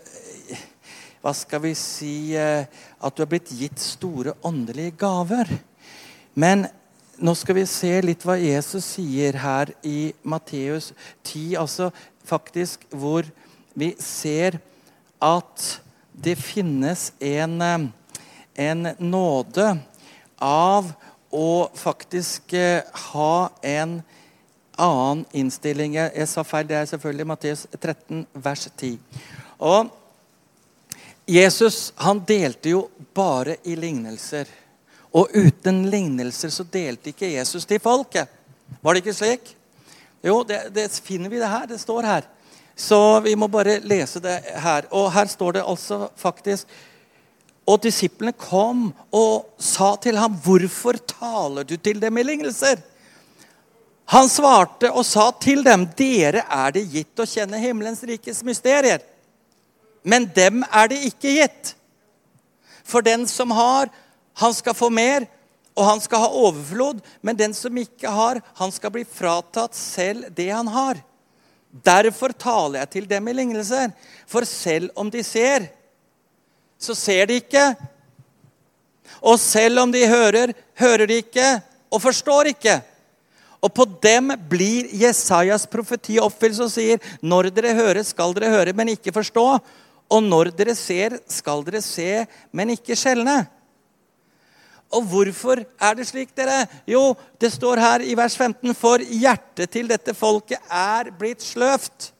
hva 1.23 1.31
skal 1.39 1.63
vi 1.63 1.71
si 1.79 2.35
eh, 2.35 2.67
At 2.99 3.15
du 3.15 3.23
har 3.23 3.31
blitt 3.31 3.53
gitt 3.55 3.79
store 3.79 4.35
åndelige 4.43 4.97
gaver. 4.99 5.49
Men 6.35 6.67
nå 7.23 7.35
skal 7.39 7.61
vi 7.61 7.67
se 7.71 7.93
litt 8.03 8.25
hva 8.27 8.35
Jesus 8.41 8.95
sier 8.97 9.39
her 9.43 9.71
i 9.87 10.13
Matteus 10.27 10.91
10. 11.23 11.59
Altså 11.63 11.93
faktisk 12.27 12.87
hvor 12.91 13.27
vi 13.79 13.93
ser 14.03 14.59
at 15.23 15.67
det 16.13 16.35
finnes 16.43 17.11
en, 17.23 17.55
eh, 17.63 17.87
en 18.67 18.91
nåde 18.99 19.69
av 20.43 20.91
å 21.33 21.71
faktisk 21.75 22.53
eh, 22.53 22.83
ha 23.13 23.51
en 23.63 24.03
annen 24.77 25.25
innstilling. 25.33 25.95
Jeg, 25.97 26.29
sa 26.29 26.45
feil. 26.45 26.67
Det 26.69 26.77
er 26.77 26.91
selvfølgelig 26.91 27.29
Matteus 27.29 27.67
13, 27.79 28.27
vers 28.45 28.67
10. 28.77 28.99
Og 29.63 29.93
Jesus 31.29 31.93
han 32.03 32.21
delte 32.27 32.75
jo 32.75 32.87
bare 33.15 33.57
i 33.69 33.77
lignelser. 33.79 34.51
Og 35.13 35.33
uten 35.37 35.85
lignelser 35.93 36.53
så 36.53 36.65
delte 36.65 37.13
ikke 37.13 37.33
Jesus 37.35 37.69
til 37.69 37.81
folket. 37.81 38.29
Var 38.81 38.95
det 38.95 39.05
ikke 39.05 39.17
slik? 39.17 39.51
Jo, 40.25 40.41
det, 40.47 40.65
det 40.75 40.89
finner 41.05 41.31
vi 41.31 41.41
det 41.41 41.51
her. 41.51 41.67
Det 41.69 41.81
står 41.81 42.09
her. 42.09 42.31
Så 42.77 43.21
vi 43.21 43.35
må 43.37 43.49
bare 43.53 43.81
lese 43.85 44.21
det 44.25 44.39
her. 44.65 44.89
Og 44.91 45.11
her 45.13 45.29
står 45.29 45.59
det 45.59 45.67
altså 45.69 46.09
faktisk 46.17 46.69
Og 47.67 47.83
disiplene 47.85 48.35
kom 48.35 48.89
og 49.15 49.53
sa 49.59 49.97
til 49.97 50.17
ham, 50.17 50.35
'Hvorfor 50.35 50.99
taler 50.99 51.65
du 51.65 51.77
til 51.77 52.01
dem 52.01 52.19
i 52.19 52.23
lignelser?' 52.23 52.83
Han 54.07 54.29
svarte 54.29 54.91
og 54.91 55.07
sa 55.07 55.31
til 55.31 55.63
dem, 55.65 55.87
'Dere 55.87 56.45
er 56.51 56.71
det 56.71 56.91
gitt 56.91 57.17
å 57.17 57.27
kjenne 57.27 57.59
himmelens 57.59 58.03
rikes 58.03 58.43
mysterier.' 58.43 59.03
Men 60.05 60.27
dem 60.35 60.65
er 60.73 60.89
det 60.89 61.05
ikke 61.07 61.39
gitt. 61.39 61.75
For 62.85 63.01
den 63.01 63.27
som 63.27 63.51
har, 63.51 63.89
han 64.35 64.55
skal 64.55 64.75
få 64.75 64.91
mer, 64.91 65.27
og 65.77 65.87
han 65.87 66.01
skal 66.01 66.25
ha 66.25 66.29
overflod. 66.29 67.01
Men 67.23 67.37
den 67.37 67.55
som 67.55 67.77
ikke 67.79 68.11
har, 68.11 68.41
han 68.55 68.73
skal 68.73 68.91
bli 68.91 69.05
fratatt 69.05 69.75
selv 69.79 70.27
det 70.35 70.51
han 70.51 70.67
har. 70.67 70.99
Derfor 71.71 72.35
taler 72.37 72.83
jeg 72.83 72.91
til 72.91 73.07
dem 73.09 73.29
i 73.29 73.37
lignelser. 73.37 73.95
For 74.29 74.45
selv 74.45 74.91
om 74.97 75.11
de 75.11 75.23
ser, 75.25 75.71
så 76.83 76.97
ser 76.99 77.29
de 77.31 77.41
ikke. 77.41 77.65
Og 79.23 79.39
selv 79.41 79.85
om 79.85 79.93
de 79.93 80.03
hører, 80.09 80.55
hører 80.79 81.07
de 81.07 81.21
ikke 81.23 81.47
og 81.93 82.03
forstår 82.03 82.53
ikke. 82.53 82.81
Og 83.63 83.71
på 83.71 83.87
dem 84.03 84.33
blir 84.51 84.89
Jesajas 84.99 85.69
profeti 85.71 86.19
oppfylt, 86.19 86.57
som 86.59 86.71
sier, 86.71 86.99
når 87.23 87.53
dere 87.55 87.77
hører, 87.79 88.03
skal 88.03 88.35
dere 88.35 88.51
høre, 88.51 88.75
men 88.75 88.91
ikke 88.97 89.15
forstå. 89.15 89.47
Og 90.13 90.23
når 90.27 90.51
dere 90.59 90.75
ser, 90.75 91.21
skal 91.31 91.63
dere 91.67 91.83
se, 91.85 92.25
men 92.51 92.75
ikke 92.75 92.99
skjelne. 92.99 93.45
Og 94.93 95.07
hvorfor 95.09 95.63
er 95.63 95.95
det 95.97 96.09
slik, 96.11 96.35
dere? 96.37 96.67
Jo, 96.91 97.15
det 97.41 97.53
står 97.55 97.81
her 97.81 98.03
i 98.05 98.17
vers 98.19 98.35
15.: 98.37 98.75
For 98.77 99.01
hjertet 99.01 99.71
til 99.73 99.89
dette 99.89 100.13
folket 100.15 100.59
er 100.69 101.13
blitt 101.17 101.45
sløvt. 101.45 102.11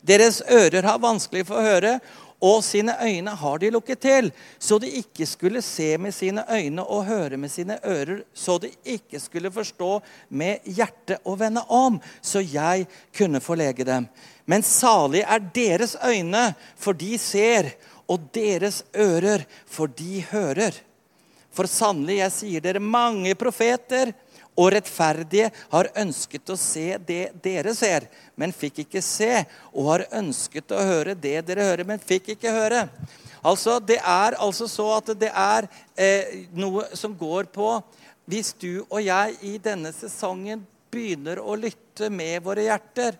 Deres 0.00 0.40
ører 0.48 0.86
har 0.86 1.02
vanskelig 1.02 1.44
for 1.50 1.58
å 1.58 1.66
høre, 1.66 1.98
og 2.40 2.62
sine 2.62 2.94
øyne 3.02 3.34
har 3.34 3.58
de 3.58 3.70
lukket 3.74 3.98
til, 3.98 4.30
så 4.58 4.78
de 4.78 4.90
ikke 5.00 5.26
skulle 5.26 5.62
se 5.62 5.96
med 5.98 6.14
sine 6.14 6.44
øyne 6.50 6.84
og 6.84 7.06
høre 7.08 7.36
med 7.36 7.50
sine 7.50 7.78
ører, 7.86 8.22
så 8.34 8.58
de 8.62 8.70
ikke 8.84 9.20
skulle 9.20 9.50
forstå 9.50 10.00
med 10.30 10.62
hjertet 10.64 11.18
og 11.24 11.40
vende 11.40 11.64
om, 11.68 12.00
så 12.22 12.40
jeg 12.40 12.86
kunne 13.16 13.40
forlege 13.40 13.84
dem. 13.84 14.06
Men 14.46 14.62
salig 14.62 15.24
er 15.26 15.42
deres 15.54 15.96
øyne, 16.04 16.54
for 16.76 16.92
de 16.92 17.18
ser, 17.18 17.74
og 18.08 18.20
deres 18.34 18.84
ører, 18.96 19.44
for 19.66 19.86
de 19.86 20.22
hører. 20.30 20.78
For 21.50 21.66
sannelig, 21.66 22.20
jeg 22.20 22.32
sier 22.32 22.62
dere, 22.62 22.80
mange 22.80 23.34
profeter 23.34 24.12
og 24.58 24.72
rettferdige 24.74 25.52
har 25.70 25.90
ønsket 26.02 26.50
å 26.50 26.56
se 26.58 26.96
det 27.06 27.22
dere 27.44 27.74
ser, 27.78 28.08
men 28.34 28.54
fikk 28.54 28.82
ikke 28.84 29.02
se, 29.04 29.44
og 29.72 29.92
har 29.92 30.06
ønsket 30.20 30.74
å 30.74 30.82
høre 30.82 31.14
det 31.14 31.36
dere 31.46 31.68
hører, 31.70 31.86
men 31.86 32.02
fikk 32.02 32.34
ikke 32.34 32.54
høre. 32.54 32.88
Altså, 33.46 33.78
Det 33.78 34.00
er 34.02 34.34
altså 34.34 34.66
så 34.66 34.88
at 34.96 35.12
det 35.18 35.30
er 35.30 35.68
eh, 35.94 36.48
noe 36.52 36.88
som 36.98 37.14
går 37.14 37.46
på 37.54 37.78
Hvis 38.28 38.52
du 38.60 38.84
og 38.90 39.00
jeg 39.00 39.38
i 39.40 39.54
denne 39.56 39.88
sesongen 39.96 40.66
begynner 40.92 41.38
å 41.40 41.54
lytte 41.56 42.10
med 42.12 42.42
våre 42.44 42.66
hjerter, 42.66 43.14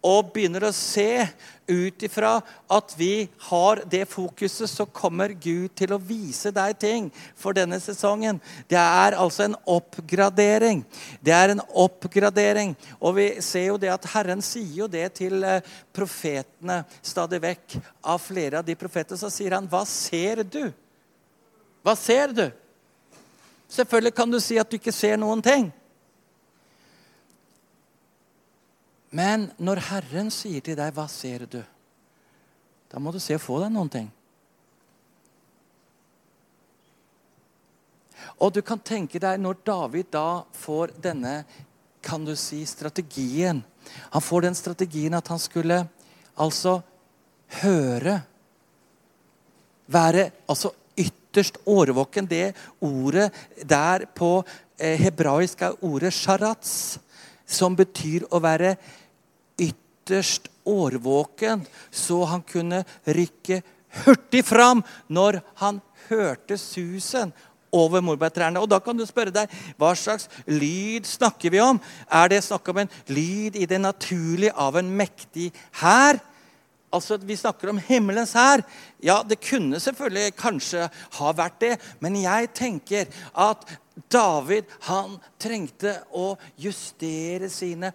og 0.00 0.30
begynner 0.34 0.64
å 0.64 0.72
se 0.74 1.26
ut 1.70 2.02
ifra 2.02 2.38
at 2.72 2.94
vi 2.98 3.28
har 3.46 3.82
det 3.90 4.02
fokuset, 4.10 4.70
så 4.70 4.86
kommer 4.86 5.34
Gud 5.36 5.74
til 5.78 5.92
å 5.94 6.00
vise 6.00 6.50
deg 6.54 6.78
ting 6.80 7.10
for 7.38 7.56
denne 7.56 7.78
sesongen. 7.82 8.40
Det 8.70 8.80
er 8.80 9.18
altså 9.20 9.44
en 9.46 9.58
oppgradering. 9.68 10.82
Det 11.20 11.34
er 11.36 11.54
en 11.54 11.62
oppgradering. 11.68 12.74
Og 12.98 13.18
vi 13.20 13.28
ser 13.44 13.68
jo 13.70 13.78
det 13.80 13.92
at 13.92 14.08
Herren 14.14 14.42
sier 14.44 14.72
jo 14.82 14.88
det 14.90 15.06
til 15.20 15.44
eh, 15.44 15.60
profetene 15.94 16.82
stadig 17.02 17.42
vekk. 17.44 17.76
Av 18.00 18.22
flere 18.22 18.62
av 18.62 18.66
de 18.66 18.78
profetene 18.78 19.20
så 19.20 19.30
sier 19.32 19.54
han, 19.58 19.68
'Hva 19.68 19.84
ser 19.86 20.42
du?' 20.44 20.72
Hva 21.80 21.94
ser 21.96 22.32
du? 22.36 22.50
Selvfølgelig 23.70 24.14
kan 24.14 24.30
du 24.30 24.40
si 24.42 24.58
at 24.60 24.68
du 24.68 24.76
ikke 24.76 24.92
ser 24.92 25.16
noen 25.16 25.40
ting. 25.40 25.70
Men 29.10 29.50
når 29.58 29.82
Herren 29.88 30.30
sier 30.30 30.60
til 30.60 30.76
deg, 30.78 30.94
'Hva 30.94 31.08
ser 31.08 31.46
du?' 31.46 31.64
Da 32.90 32.98
må 32.98 33.12
du 33.12 33.20
se 33.22 33.34
og 33.34 33.40
få 33.40 33.60
deg 33.62 33.70
noen 33.70 33.88
ting. 33.88 34.10
Og 38.40 38.52
du 38.52 38.62
kan 38.62 38.78
tenke 38.78 39.20
deg 39.20 39.40
når 39.40 39.60
David 39.64 40.10
da 40.10 40.42
får 40.52 40.94
denne 41.02 41.44
kan 42.02 42.24
du 42.24 42.32
si, 42.36 42.64
strategien 42.64 43.62
Han 44.10 44.22
får 44.22 44.40
den 44.40 44.54
strategien 44.54 45.14
at 45.14 45.28
han 45.28 45.38
skulle 45.38 45.88
altså 46.36 46.80
høre 47.62 48.22
Være 49.90 50.30
altså 50.48 50.70
ytterst 50.96 51.58
årvåken. 51.66 52.26
Det 52.26 52.54
ordet 52.80 53.32
der 53.66 54.04
på 54.14 54.44
eh, 54.78 54.98
hebraisk 55.00 55.62
er 55.62 55.84
ordet 55.84 56.12
'sharats', 56.12 56.98
som 57.46 57.74
betyr 57.76 58.28
å 58.30 58.38
være 58.38 58.76
ytterst 59.60 60.48
årvåken, 60.68 61.66
så 61.90 62.24
han 62.30 62.42
kunne 62.46 62.82
rykke 63.06 63.60
hurtig 64.04 64.44
fram 64.46 64.82
når 65.10 65.40
han 65.62 65.80
hørte 66.08 66.58
susen 66.60 67.32
over 67.72 68.02
morbærtrærne. 68.02 68.60
Og 68.60 68.70
da 68.70 68.80
kan 68.82 68.98
du 68.98 69.06
spørre 69.06 69.34
deg 69.34 69.52
hva 69.78 69.92
slags 69.98 70.28
lyd 70.50 71.06
snakker 71.08 71.52
vi 71.54 71.62
om? 71.62 71.78
Er 72.10 72.30
det 72.32 72.42
snakk 72.46 72.68
om 72.72 72.82
en 72.82 72.92
lyd 73.10 73.58
i 73.58 73.68
det 73.70 73.80
naturlige 73.80 74.54
av 74.58 74.80
en 74.80 74.90
mektig 74.90 75.50
hær? 75.82 76.20
Altså, 76.90 77.20
Vi 77.22 77.36
snakker 77.36 77.70
om 77.70 77.78
himmelens 77.78 78.34
hær. 78.34 78.64
Ja, 79.02 79.22
det 79.22 79.38
kunne 79.40 79.78
selvfølgelig 79.80 80.34
kanskje 80.36 80.88
ha 80.90 81.32
vært 81.32 81.60
det, 81.60 81.76
men 82.00 82.18
jeg 82.18 82.50
tenker 82.54 83.06
at 83.38 83.62
David 84.10 84.66
han 84.88 85.18
trengte 85.38 86.00
å 86.16 86.34
justere 86.58 87.50
sine 87.52 87.92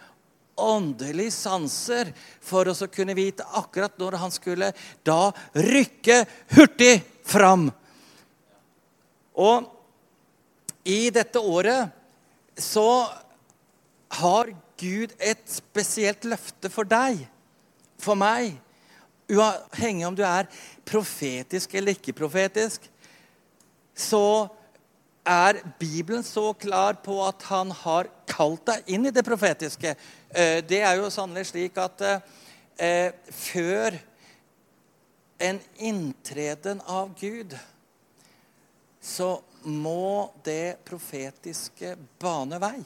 åndelige 0.56 1.34
sanser 1.36 2.12
for 2.44 2.68
å 2.72 2.88
kunne 2.92 3.16
vite 3.18 3.46
akkurat 3.58 3.98
når 4.00 4.20
han 4.22 4.34
skulle 4.34 4.72
da 5.08 5.32
rykke 5.54 6.22
hurtig 6.56 7.00
fram. 7.28 7.70
Og 9.36 9.68
i 10.88 11.10
dette 11.14 11.42
året 11.42 11.92
så 12.62 12.88
har 14.22 14.52
Gud 14.80 15.16
et 15.20 15.44
spesielt 15.50 16.28
løfte 16.28 16.70
for 16.72 16.88
deg, 16.88 17.26
for 18.00 18.20
meg. 18.20 18.56
Uavhengig 19.32 20.06
om 20.08 20.16
du 20.16 20.22
er 20.28 20.48
profetisk 20.86 21.74
eller 21.74 21.96
ikke 21.96 22.14
profetisk, 22.16 22.84
så 23.96 24.46
er 25.26 25.62
Bibelen 25.80 26.24
så 26.24 26.54
klar 26.54 27.00
på 27.04 27.18
at 27.26 27.44
han 27.50 27.72
har 27.84 28.10
kalt 28.30 28.66
deg 28.70 28.92
inn 28.96 29.08
i 29.10 29.14
det 29.14 29.26
profetiske. 29.26 29.96
Eh, 30.30 30.60
det 30.66 30.82
er 30.86 31.00
jo 31.00 31.12
sannelig 31.14 31.50
slik 31.50 31.78
at 31.82 32.04
eh, 32.06 33.10
før 33.34 33.98
en 35.42 35.60
inntreden 35.78 36.82
av 36.88 37.12
Gud, 37.20 37.58
så 39.02 39.36
må 39.66 40.32
det 40.46 40.78
profetiske 40.86 41.96
bane 42.22 42.60
vei. 42.62 42.78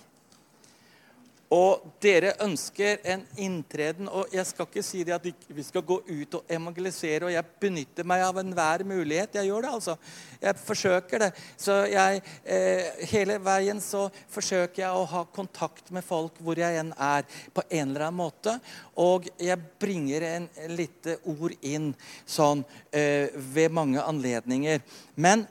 Og 1.49 1.81
dere 1.97 2.35
ønsker 2.45 2.99
en 3.09 3.23
inntreden. 3.41 4.05
Og 4.13 4.29
jeg 4.33 4.45
skal 4.45 4.67
ikke 4.67 4.83
si 4.85 4.99
det 5.05 5.15
at 5.15 5.23
vi 5.25 5.63
skal 5.65 5.81
gå 5.81 5.95
ut 6.05 6.35
og 6.37 6.51
evangelisere. 6.51 7.25
Og 7.25 7.33
jeg 7.33 7.55
benytter 7.61 8.05
meg 8.05 8.21
av 8.21 8.37
enhver 8.37 8.83
mulighet. 8.85 9.39
Jeg 9.39 9.49
gjør 9.49 9.65
det, 9.65 9.71
altså. 9.79 9.95
Jeg 10.43 10.61
forsøker 10.61 11.23
det. 11.25 11.31
Så 11.57 11.79
jeg 11.89 12.21
eh, 12.45 13.01
Hele 13.09 13.39
veien 13.41 13.81
så 13.81 14.05
forsøker 14.29 14.83
jeg 14.83 14.93
å 14.93 15.07
ha 15.09 15.23
kontakt 15.33 15.89
med 15.95 16.05
folk 16.05 16.37
hvor 16.45 16.59
jeg 16.59 16.77
enn 16.83 16.93
er, 16.93 17.25
på 17.25 17.65
en 17.65 17.87
eller 17.87 18.05
annen 18.05 18.21
måte. 18.21 18.59
Og 19.01 19.25
jeg 19.41 19.57
bringer 19.81 20.27
en 20.29 20.47
lite 20.69 21.17
ord 21.33 21.57
inn 21.65 21.95
sånn 22.29 22.61
eh, 22.93 23.33
ved 23.33 23.73
mange 23.73 24.05
anledninger. 24.05 24.85
Men 25.17 25.47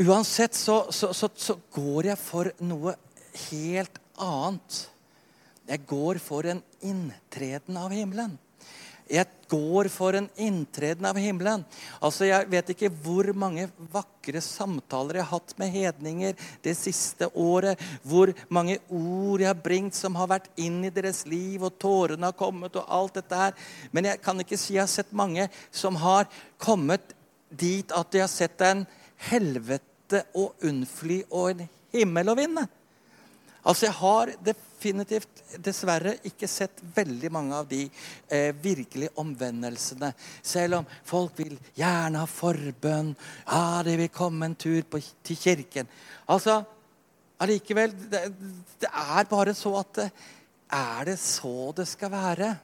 uansett 0.00 0.58
så, 0.58 0.82
så, 0.90 1.14
så, 1.14 1.30
så 1.38 1.60
går 1.70 2.10
jeg 2.10 2.24
for 2.26 2.50
noe 2.66 2.98
helt 3.46 3.94
annet. 3.94 4.06
Jeg 5.70 5.84
går 5.86 6.18
for 6.22 6.46
en 6.50 6.62
inntreden 6.82 7.76
av 7.78 7.92
himmelen. 7.94 8.38
Jeg 9.10 9.26
går 9.50 9.88
for 9.90 10.14
en 10.14 10.28
inntreden 10.38 11.06
av 11.08 11.16
himmelen. 11.18 11.64
Altså, 11.98 12.28
Jeg 12.28 12.46
vet 12.50 12.68
ikke 12.70 12.90
hvor 13.02 13.26
mange 13.34 13.66
vakre 13.90 14.40
samtaler 14.44 15.18
jeg 15.18 15.26
har 15.26 15.40
hatt 15.40 15.54
med 15.58 15.72
hedninger 15.74 16.36
det 16.62 16.76
siste 16.78 17.26
året. 17.34 17.80
Hvor 18.06 18.30
mange 18.48 18.78
ord 18.86 19.42
jeg 19.42 19.50
har 19.50 19.58
bringt 19.58 19.98
som 19.98 20.14
har 20.14 20.30
vært 20.30 20.50
inn 20.56 20.84
i 20.86 20.94
deres 20.94 21.24
liv, 21.26 21.62
og 21.62 21.78
tårene 21.82 22.30
har 22.30 22.38
kommet, 22.38 22.76
og 22.76 22.86
alt 22.86 23.18
dette 23.18 23.34
her. 23.34 23.54
Men 23.90 24.12
jeg 24.12 24.22
kan 24.22 24.38
ikke 24.40 24.58
si 24.58 24.76
jeg 24.76 24.84
har 24.84 24.92
sett 24.92 25.10
mange 25.12 25.48
som 25.72 25.98
har 25.98 26.30
kommet 26.58 27.16
dit 27.50 27.90
at 27.90 28.12
de 28.12 28.22
har 28.22 28.30
sett 28.30 28.62
en 28.62 28.86
helvete 29.30 30.22
og 30.38 30.54
unnfly 30.62 31.24
og 31.30 31.50
en 31.50 31.66
himmel 31.90 32.30
å 32.30 32.38
vinne. 32.38 32.68
Altså, 33.64 33.86
Jeg 33.86 33.94
har 33.98 34.32
definitivt 34.44 35.42
dessverre 35.60 36.14
ikke 36.24 36.48
sett 36.48 36.80
veldig 36.94 37.30
mange 37.32 37.56
av 37.56 37.68
de 37.68 37.82
eh, 38.28 38.54
virkelige 38.56 39.12
omvendelsene. 39.20 40.12
Selv 40.42 40.80
om 40.80 40.88
folk 41.04 41.36
vil 41.38 41.58
gjerne 41.76 42.22
ha 42.22 42.28
forbønn. 42.30 43.14
Ja, 43.44 43.82
de 43.84 43.96
vil 44.00 44.12
komme 44.14 44.48
en 44.48 44.56
tur 44.56 44.80
på, 44.88 45.02
til 45.22 45.40
kirken. 45.40 45.90
Altså, 46.30 46.62
allikevel 47.40 47.92
det, 48.08 48.26
det, 48.80 48.90
er 48.90 49.28
bare 49.28 49.54
så 49.54 49.76
at 49.80 50.06
Er 50.70 51.04
det 51.04 51.18
så 51.18 51.72
det 51.76 51.88
skal 51.90 52.12
være? 52.12 52.54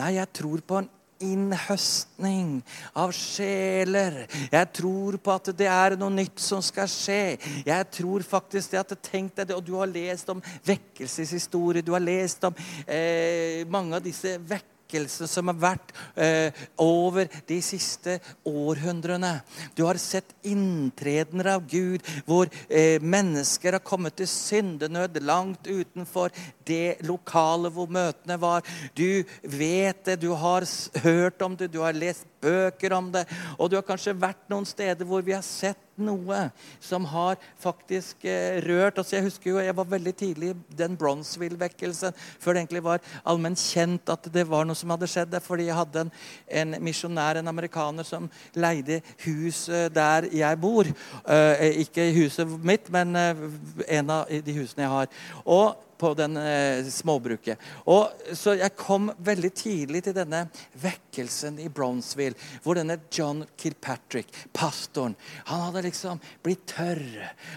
Nei, 0.00 0.14
jeg 0.16 0.32
tror 0.32 0.62
på 0.66 0.78
en 0.80 0.88
innhøstning 1.20 2.60
av 2.98 3.12
sjeler. 3.16 4.24
Jeg 4.50 4.72
tror 4.80 5.18
på 5.20 5.36
at 5.36 5.52
det 5.56 5.68
er 5.70 5.96
noe 6.00 6.12
nytt 6.14 6.40
som 6.42 6.62
skal 6.64 6.88
skje. 6.90 7.36
Jeg 7.66 7.88
tror 8.00 8.26
faktisk 8.26 8.72
det 8.74 8.82
at 8.82 8.96
Tenk 9.10 9.34
deg 9.36 9.48
det, 9.48 9.56
og 9.56 9.64
du 9.64 9.74
har 9.78 9.90
lest 9.90 10.28
om 10.32 10.42
vekkelseshistorie. 10.66 11.82
Du 11.82 11.92
har 11.94 12.02
lest 12.04 12.44
om 12.46 12.54
eh, 12.86 13.66
mange 13.70 13.96
av 13.96 14.04
disse 14.04 14.36
vekkelser 14.38 14.79
vekkelse 14.90 15.28
som 15.28 15.48
har 15.50 15.58
vært 15.60 15.92
eh, 16.16 16.52
over 16.78 17.28
de 17.46 17.60
siste 17.62 18.18
århundrene. 18.44 19.40
Du 19.74 19.84
har 19.86 19.98
sett 19.98 20.34
inntredener 20.42 21.54
av 21.54 21.66
Gud 21.68 22.02
hvor 22.26 22.50
eh, 22.68 23.00
mennesker 23.00 23.78
har 23.78 23.84
kommet 23.84 24.16
til 24.18 24.28
syndenød 24.28 25.20
langt 25.22 25.66
utenfor 25.66 26.30
det 26.66 27.00
lokale 27.06 27.70
hvor 27.70 27.90
møtene 27.90 28.38
var. 28.40 28.64
Du 28.94 29.22
vet 29.42 30.04
det, 30.04 30.20
du 30.20 30.32
har 30.34 30.66
hørt 31.04 31.42
om 31.42 31.56
det, 31.56 31.70
du 31.72 31.80
har 31.80 31.96
lest 31.96 32.26
bøker 32.40 32.92
om 32.96 33.10
det. 33.12 33.26
Og 33.58 33.70
du 33.70 33.76
har 33.78 33.86
kanskje 33.86 34.16
vært 34.16 34.48
noen 34.50 34.66
steder 34.66 35.06
hvor 35.06 35.22
vi 35.22 35.36
har 35.36 35.44
sett 35.46 35.89
noe 36.00 36.38
som 36.80 37.04
har 37.10 37.38
faktisk 37.60 38.24
eh, 38.28 38.60
rørt 38.64 38.98
oss. 39.00 39.12
Jeg 39.14 39.26
husker 39.26 39.52
jo, 39.52 39.58
jeg 39.62 39.76
var 39.76 39.88
veldig 39.90 40.14
tidlig 40.16 40.52
i 40.52 40.76
den 40.78 40.96
Bronzeville-vekkelsen, 41.00 42.16
før 42.40 42.56
det 42.56 42.62
egentlig 42.62 42.84
var 42.86 43.04
allment 43.24 43.60
kjent 43.60 44.12
at 44.12 44.30
det 44.32 44.46
var 44.48 44.68
noe 44.68 44.78
som 44.78 44.92
hadde 44.94 45.10
skjedd 45.10 45.32
der. 45.34 45.44
Fordi 45.44 45.68
jeg 45.68 45.78
hadde 45.78 46.06
en, 46.06 46.14
en 46.62 46.78
misjonær, 46.84 47.40
en 47.40 47.52
amerikaner, 47.52 48.06
som 48.06 48.30
leide 48.54 49.00
hus 49.26 49.66
eh, 49.68 49.88
der 49.92 50.30
jeg 50.32 50.60
bor. 50.62 50.88
Eh, 51.26 51.68
ikke 51.84 52.10
huset 52.16 52.58
mitt, 52.64 52.90
men 52.92 53.16
eh, 53.16 53.46
en 54.00 54.18
av 54.20 54.30
de 54.30 54.58
husene 54.60 54.86
jeg 54.86 54.94
har. 54.94 55.14
Og 55.44 55.89
på 56.00 56.14
den 56.18 56.36
eh, 56.40 56.86
småbruket. 56.88 57.60
Og, 57.92 58.08
så 58.36 58.56
jeg 58.58 58.76
kom 58.78 59.10
veldig 59.20 59.50
tidlig 59.56 60.04
til 60.06 60.16
denne 60.16 60.46
vekkelsen 60.80 61.58
i 61.60 61.68
Brownsville, 61.72 62.38
hvor 62.64 62.78
denne 62.78 62.96
John 63.12 63.44
Kilpatrick, 63.60 64.32
pastoren, 64.56 65.16
han 65.50 65.66
hadde 65.66 65.84
liksom 65.88 66.20
blitt 66.42 66.64
tørr. 66.72 67.04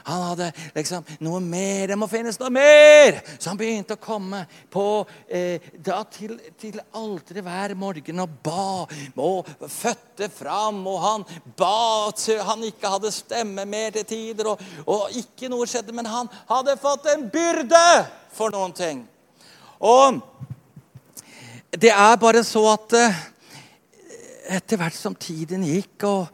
Han 0.10 0.28
hadde 0.30 0.52
liksom 0.76 1.08
Noe 1.24 1.40
mer! 1.44 1.88
Det 1.92 1.98
må 2.00 2.08
finnes 2.12 2.40
noe 2.42 2.52
mer! 2.54 3.20
Så 3.38 3.52
han 3.52 3.60
begynte 3.60 3.96
å 3.96 4.02
komme 4.02 4.44
på 4.74 4.86
eh, 5.28 5.64
da 5.84 6.02
til, 6.12 6.36
til 6.60 6.82
alteret 6.98 7.46
hver 7.46 7.76
morgen 7.80 8.24
og 8.24 8.38
ba 8.44 8.84
og 9.24 9.48
fødte 9.70 10.30
fram. 10.34 10.82
Og 10.90 11.00
han 11.04 11.28
ba 11.58 12.12
til 12.18 12.42
han 12.44 12.66
ikke 12.68 12.92
hadde 12.96 13.14
stemme 13.14 13.68
mer 13.70 13.94
til 13.96 14.08
tider, 14.10 14.54
og, 14.54 14.66
og 14.86 15.16
ikke 15.20 15.52
noe 15.52 15.70
skjedde. 15.70 15.96
Men 15.96 16.10
han 16.10 16.32
hadde 16.50 16.80
fått 16.82 17.10
en 17.14 17.30
byrde! 17.34 17.86
For 18.34 18.54
noen 18.54 18.74
ting. 18.76 19.04
Og 19.84 20.22
det 21.74 21.92
er 21.92 22.18
bare 22.22 22.44
så 22.46 22.64
at 22.74 22.96
eh, 22.98 23.22
etter 24.58 24.80
hvert 24.80 24.98
som 24.98 25.16
tiden 25.16 25.66
gikk, 25.66 26.06
og 26.08 26.28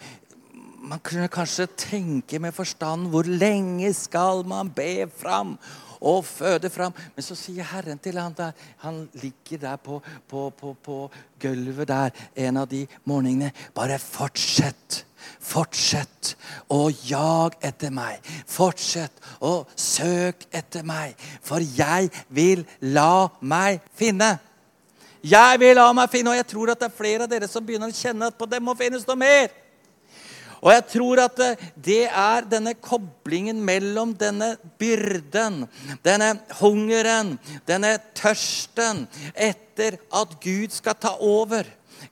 man 0.90 1.02
kunne 1.06 1.30
kanskje 1.32 1.68
tenke 1.78 2.40
med 2.42 2.56
forstand 2.56 3.10
hvor 3.12 3.28
lenge 3.28 3.92
skal 3.94 4.46
man 4.48 4.72
be 4.74 5.06
fram 5.20 5.58
og 6.00 6.24
føde 6.26 6.72
fram? 6.72 6.96
Men 7.16 7.26
så 7.26 7.36
sier 7.38 7.68
Herren 7.68 8.00
til 8.02 8.18
han 8.20 8.36
der, 8.38 8.56
han 8.84 9.04
ligger 9.20 9.62
der 9.66 9.82
på, 9.84 10.00
på, 10.28 10.50
på, 10.56 10.74
på 10.84 10.98
gulvet 11.42 11.92
der 11.92 12.26
en 12.48 12.64
av 12.64 12.70
de 12.72 12.86
morgenene 13.04 13.52
Bare 13.76 14.00
fortsett. 14.00 15.04
Fortsett 15.40 16.36
å 16.72 16.90
jag 17.06 17.56
etter 17.66 17.94
meg. 17.94 18.26
Fortsett 18.48 19.24
å 19.42 19.64
søk 19.76 20.46
etter 20.52 20.86
meg. 20.88 21.16
For 21.46 21.64
jeg 21.64 22.12
vil 22.28 22.66
la 22.82 23.30
meg 23.42 23.82
finne. 23.98 24.38
Jeg 25.24 25.60
vil 25.60 25.76
la 25.76 25.90
meg 25.94 26.12
finne, 26.12 26.32
og 26.32 26.40
jeg 26.40 26.48
tror 26.48 26.72
at 26.72 26.80
det 26.80 26.88
er 26.88 26.96
flere 26.96 27.26
av 27.26 27.32
dere 27.32 27.50
som 27.52 27.66
begynner 27.66 27.92
å 27.92 27.96
kjenne 27.96 28.30
at 28.32 28.38
på 28.40 28.48
dem 28.48 28.64
må 28.64 28.76
finnes 28.80 29.08
noe 29.08 29.20
mer. 29.20 29.50
Og 30.60 30.72
jeg 30.74 30.86
tror 30.94 31.22
at 31.24 31.42
eh, 31.44 31.66
det 31.76 32.04
er 32.08 32.48
denne 32.52 32.76
koblingen 32.76 33.62
mellom 33.66 34.14
denne 34.18 34.54
byrden, 34.82 35.64
denne 36.06 36.34
hungeren, 36.60 37.36
denne 37.70 37.96
tørsten 38.18 39.06
etter 39.34 40.00
at 40.16 40.36
Gud 40.44 40.76
skal 40.76 40.98
ta 41.00 41.16
over. 41.20 41.68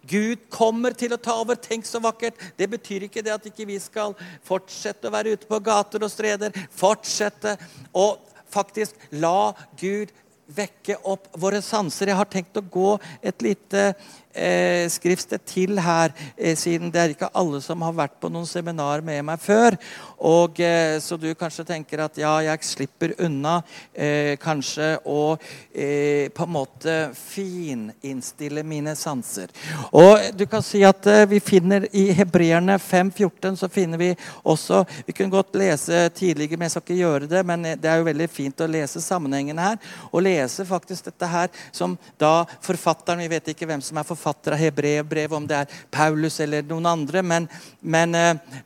Gud 0.08 0.48
kommer 0.52 0.96
til 0.96 1.16
å 1.16 1.20
ta 1.22 1.36
over. 1.40 1.60
Tenk 1.60 1.88
så 1.88 2.02
vakkert. 2.04 2.40
Det 2.60 2.70
betyr 2.72 3.08
ikke 3.08 3.24
det 3.24 3.34
at 3.36 3.50
ikke 3.50 3.68
vi 3.70 3.80
skal 3.82 4.16
fortsette 4.48 5.08
å 5.08 5.16
være 5.16 5.36
ute 5.36 5.50
på 5.50 5.60
gater 5.64 6.04
og 6.04 6.12
streder. 6.12 6.56
Fortsette 6.76 7.56
å 7.96 8.08
faktisk 8.52 8.96
la 9.20 9.52
Gud 9.80 10.14
vekke 10.48 10.96
opp 11.08 11.28
våre 11.40 11.60
sanser. 11.64 12.12
Jeg 12.12 12.20
har 12.20 12.30
tenkt 12.32 12.60
å 12.60 12.64
gå 12.64 12.96
et 13.20 13.44
lite 13.44 13.90
eh, 14.34 14.86
skriftsted 14.90 15.44
til 15.46 15.80
her, 15.82 16.14
eh, 16.38 16.56
siden 16.56 16.92
det 16.92 17.02
er 17.02 17.14
ikke 17.14 17.32
alle 17.34 17.62
som 17.62 17.82
har 17.86 17.96
vært 17.96 18.18
på 18.22 18.30
noen 18.32 18.48
seminar 18.48 19.02
med 19.06 19.26
meg 19.26 19.42
før. 19.42 19.78
Og 20.18 20.60
eh, 20.60 21.00
Så 21.00 21.18
du 21.18 21.30
kanskje 21.36 21.66
tenker 21.66 22.02
at 22.04 22.18
ja, 22.18 22.34
jeg 22.42 22.66
slipper 22.66 23.14
unna 23.24 23.62
eh, 23.94 24.38
kanskje 24.42 24.98
å 25.06 25.38
eh, 25.74 26.30
på 26.34 26.46
en 26.46 26.54
måte 26.54 26.96
fininnstille 27.14 28.64
mine 28.64 28.96
sanser. 28.98 29.54
Og 29.92 30.32
du 30.38 30.46
kan 30.50 30.64
si 30.66 30.84
at 30.88 31.06
eh, 31.08 31.26
vi 31.30 31.40
finner 31.44 31.88
i 31.92 32.10
Hebreerne 32.18 32.78
5,14 32.82 33.60
så 33.62 33.70
finner 33.70 33.98
vi 33.98 34.12
også 34.44 34.84
Vi 35.06 35.14
kunne 35.14 35.32
godt 35.32 35.56
lese 35.56 36.10
tidligere, 36.16 36.58
men 36.58 36.68
jeg 36.68 36.72
skal 36.72 36.84
ikke 36.86 37.00
gjøre 37.02 37.30
det. 37.30 37.44
Men 37.46 37.64
det 37.78 37.90
er 37.90 38.00
jo 38.00 38.08
veldig 38.08 38.28
fint 38.32 38.62
å 38.62 38.70
lese 38.70 39.02
sammenhengen 39.02 39.60
her. 39.62 39.78
Og 40.12 40.24
lese 40.26 40.66
faktisk 40.66 41.08
dette 41.10 41.30
her 41.30 41.52
som 41.72 41.98
da 42.20 42.46
forfatteren 42.62 43.22
Vi 43.22 43.32
vet 43.32 43.54
ikke 43.54 43.68
hvem 43.70 43.82
som 43.84 43.98
er 43.98 44.08
forfatter 44.28 44.58
av 44.58 44.64
Hebreerbrevet, 44.66 45.38
om 45.38 45.48
det 45.48 45.64
er 45.64 45.80
Paulus 45.92 46.40
eller 46.44 46.68
noen 46.68 46.92
andre, 46.92 47.24
men, 47.24 47.48
men, 47.82 48.16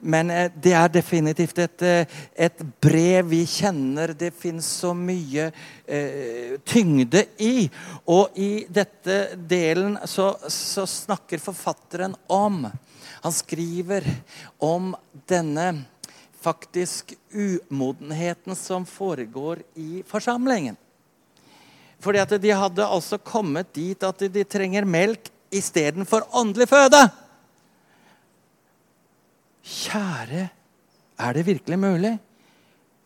men 0.02 0.36
det 0.58 0.74
er 0.74 0.90
definitivt 0.90 1.22
definitivt 1.22 1.60
et, 1.60 1.82
eh, 1.82 2.06
et 2.36 2.62
brev 2.82 3.26
vi 3.30 3.46
kjenner. 3.46 4.14
Det 4.14 4.34
fins 4.34 4.66
så 4.66 4.94
mye 4.94 5.52
eh, 5.86 6.60
tyngde 6.66 7.26
i. 7.40 7.70
Og 8.08 8.32
i 8.36 8.66
dette 8.70 9.36
delen 9.36 9.98
så, 10.06 10.36
så 10.48 10.86
snakker 10.86 11.40
forfatteren 11.40 12.16
om 12.28 12.68
Han 13.22 13.34
skriver 13.34 14.02
om 14.58 14.96
denne 15.30 15.84
faktisk 16.42 17.14
umodenheten 17.70 18.56
som 18.56 18.86
foregår 18.86 19.62
i 19.76 20.02
forsamlingen. 20.08 20.76
Fordi 22.02 22.18
at 22.18 22.34
de 22.42 22.50
hadde 22.50 22.88
altså 22.88 23.20
kommet 23.22 23.70
dit 23.76 24.04
at 24.04 24.26
de 24.26 24.44
trenger 24.44 24.90
melk 24.90 25.30
istedenfor 25.52 26.28
åndelig 26.38 26.70
føde. 26.72 27.04
Kjære 29.62 30.50
er 31.22 31.34
det 31.38 31.46
virkelig 31.46 31.80
mulig? 31.80 32.18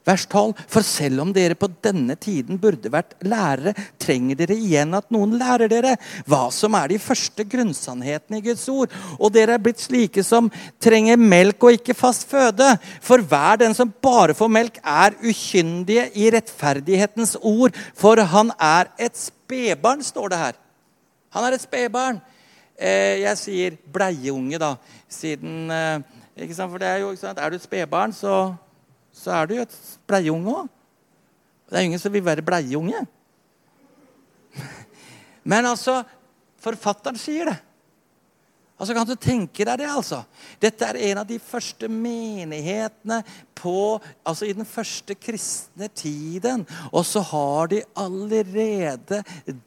Vers 0.05 0.27
12. 0.29 0.53
For 0.69 0.85
selv 0.85 1.23
om 1.23 1.31
dere 1.33 1.57
på 1.57 1.67
denne 1.83 2.13
tiden 2.21 2.59
burde 2.61 2.91
vært 2.93 3.15
lærere, 3.25 3.73
trenger 4.01 4.37
dere 4.37 4.57
igjen 4.61 4.93
at 4.93 5.07
noen 5.13 5.33
lærer 5.39 5.71
dere 5.71 5.95
hva 6.29 6.43
som 6.53 6.77
er 6.77 6.91
de 6.93 6.99
første 7.01 7.45
grunnsannhetene 7.49 8.37
i 8.37 8.45
Guds 8.45 8.67
ord. 8.69 8.93
Og 9.17 9.33
dere 9.33 9.57
er 9.57 9.63
blitt 9.65 9.81
slike 9.81 10.21
som 10.25 10.51
trenger 10.83 11.17
melk 11.17 11.65
og 11.65 11.79
ikke 11.79 11.97
fast 11.97 12.27
føde. 12.29 12.69
For 13.01 13.25
hver 13.25 13.63
den 13.63 13.73
som 13.77 13.89
bare 13.89 14.37
får 14.37 14.53
melk, 14.53 14.77
er 14.85 15.17
ukyndige 15.25 16.05
i 16.13 16.29
rettferdighetens 16.37 17.39
ord. 17.41 17.73
For 17.97 18.21
han 18.21 18.53
er 18.61 18.93
et 19.01 19.17
spedbarn, 19.17 20.05
står 20.05 20.31
det 20.35 20.43
her. 20.43 20.61
Han 21.33 21.49
er 21.49 21.57
et 21.57 21.65
spedbarn. 21.65 22.21
Eh, 22.75 23.21
jeg 23.23 23.39
sier 23.39 23.75
bleieunge, 23.93 24.59
da, 24.59 24.73
siden 25.07 25.71
eh, 25.71 26.01
for 26.57 26.77
det 26.77 26.87
Er 26.87 26.97
jo, 26.97 27.11
er 27.15 27.49
du 27.49 27.55
et 27.55 27.63
spedbarn, 27.63 28.13
så, 28.13 28.55
så, 29.13 29.31
er 29.31 29.45
du 29.45 29.53
jo 29.55 29.61
et 29.61 29.77
bleieunge 30.07 30.55
òg. 30.55 30.67
Det 31.69 31.77
er 31.77 31.87
ingen 31.87 31.99
som 31.99 32.13
vil 32.13 32.25
være 32.25 32.41
bleieunge. 32.41 33.05
Men 35.43 35.65
altså 35.65 36.03
Forfatteren 36.65 37.17
sier 37.17 37.45
det. 37.45 37.59
Altså, 38.75 38.93
Kan 38.93 39.07
du 39.07 39.15
tenke 39.15 39.63
deg 39.63 39.79
det? 39.79 39.87
altså? 39.87 40.23
Dette 40.59 40.87
er 40.89 40.97
en 41.09 41.21
av 41.21 41.27
de 41.29 41.37
første 41.39 41.87
menighetene 41.87 43.21
på, 43.55 44.01
altså 44.27 44.49
i 44.49 44.55
den 44.57 44.67
første 44.67 45.15
kristne 45.15 45.87
tiden. 45.95 46.65
Og 46.91 47.05
så 47.07 47.23
har 47.23 47.71
de 47.71 47.81
allerede 47.95 49.21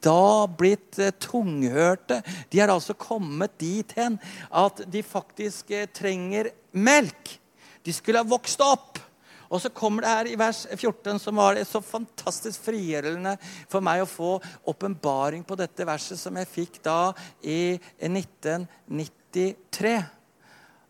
da 0.05 0.45
blitt 0.45 0.99
eh, 1.01 1.15
tunghørte. 1.17 2.21
De 2.53 2.61
har 2.61 2.69
altså 2.69 2.93
kommet 2.93 3.57
dit 3.57 3.97
hen 3.97 4.19
at 4.51 4.85
de 4.85 5.01
faktisk 5.01 5.73
eh, 5.73 5.89
trenger 5.89 6.53
melk. 6.71 7.39
De 7.81 7.93
skulle 7.95 8.21
ha 8.21 8.29
vokst 8.29 8.61
opp. 8.61 9.01
Og 9.49 9.57
så 9.61 9.69
kommer 9.73 10.05
det 10.05 10.11
her 10.13 10.27
i 10.29 10.37
vers 10.37 10.67
14, 10.75 11.19
som 11.19 11.35
var 11.41 11.57
så 11.65 11.81
fantastisk 11.81 12.61
frigjørende 12.67 13.33
for 13.69 13.81
meg 13.85 14.03
å 14.03 14.09
få 14.09 14.41
åpenbaring 14.69 15.43
på 15.47 15.55
dette 15.57 15.87
verset 15.89 16.19
som 16.21 16.37
jeg 16.37 16.51
fikk 16.51 16.83
da 16.85 17.13
i 17.41 17.79
1993. 17.97 19.97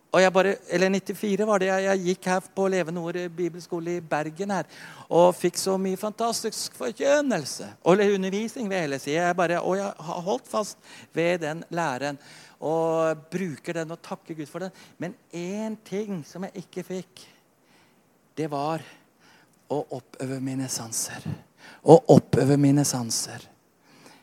Og 0.09 0.23
jeg 0.23 0.33
bare, 0.33 0.55
eller 0.73 0.89
94 0.89 1.45
var 1.45 1.61
det. 1.61 1.67
Jeg, 1.69 1.83
jeg 1.85 2.03
gikk 2.07 2.27
her 2.31 2.41
på 2.57 2.63
Levende 2.73 3.01
Ord 3.05 3.19
bibelskole 3.37 3.91
i 3.99 4.01
Bergen 4.01 4.49
her, 4.55 4.65
og 5.05 5.37
fikk 5.37 5.57
så 5.61 5.77
mye 5.81 5.99
fantastisk 6.01 6.73
forkjønnelse. 6.79 7.67
Eller 7.85 8.15
undervisning, 8.17 8.69
ved 8.71 8.79
hele 8.87 8.99
siden. 8.99 9.21
Jeg 9.21 9.37
bare, 9.37 9.61
og 9.61 9.77
jeg 9.77 9.93
har 10.09 10.25
holdt 10.25 10.47
fast 10.49 10.77
ved 11.13 11.45
den 11.45 11.61
læren. 11.69 12.17
Og 12.59 13.21
bruker 13.31 13.73
den 13.77 13.93
og 13.93 14.01
takker 14.03 14.35
Gud 14.35 14.49
for 14.49 14.59
den. 14.65 14.71
Men 14.97 15.13
én 15.31 15.77
ting 15.85 16.25
som 16.27 16.43
jeg 16.43 16.65
ikke 16.65 16.83
fikk 16.89 17.38
det 18.39 18.47
var 18.51 18.83
å 19.69 19.79
oppøve 19.97 20.39
mine 20.43 20.69
sanser. 20.71 21.25
Å 21.83 21.95
oppøve 22.15 22.57
mine 22.57 22.85
sanser. 22.87 23.43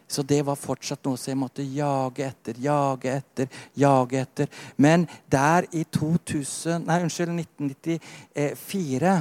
Så 0.08 0.22
det 0.22 0.38
var 0.46 0.58
fortsatt 0.58 1.02
noe 1.04 1.18
som 1.18 1.32
jeg 1.32 1.40
måtte 1.40 1.64
jage 1.66 2.28
etter, 2.28 2.58
jage 2.62 3.10
etter, 3.10 3.48
jage 3.74 4.20
etter. 4.22 4.50
Men 4.78 5.06
der 5.30 5.66
i 5.74 5.82
2000, 5.90 6.86
nei, 6.86 7.00
unnskyld, 7.02 7.34
1994, 7.42 9.16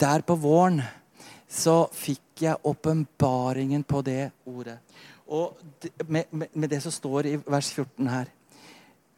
der 0.00 0.24
på 0.24 0.38
våren, 0.40 0.80
så 1.48 1.82
fikk 1.92 2.44
jeg 2.44 2.64
åpenbaringen 2.68 3.84
på 3.88 4.00
det 4.04 4.30
ordet. 4.48 4.78
Og 5.28 5.60
med, 6.08 6.24
med, 6.30 6.48
med 6.52 6.72
det 6.72 6.80
som 6.84 6.92
står 6.92 7.28
i 7.28 7.36
vers 7.44 7.68
14 7.76 8.08
her. 8.08 8.32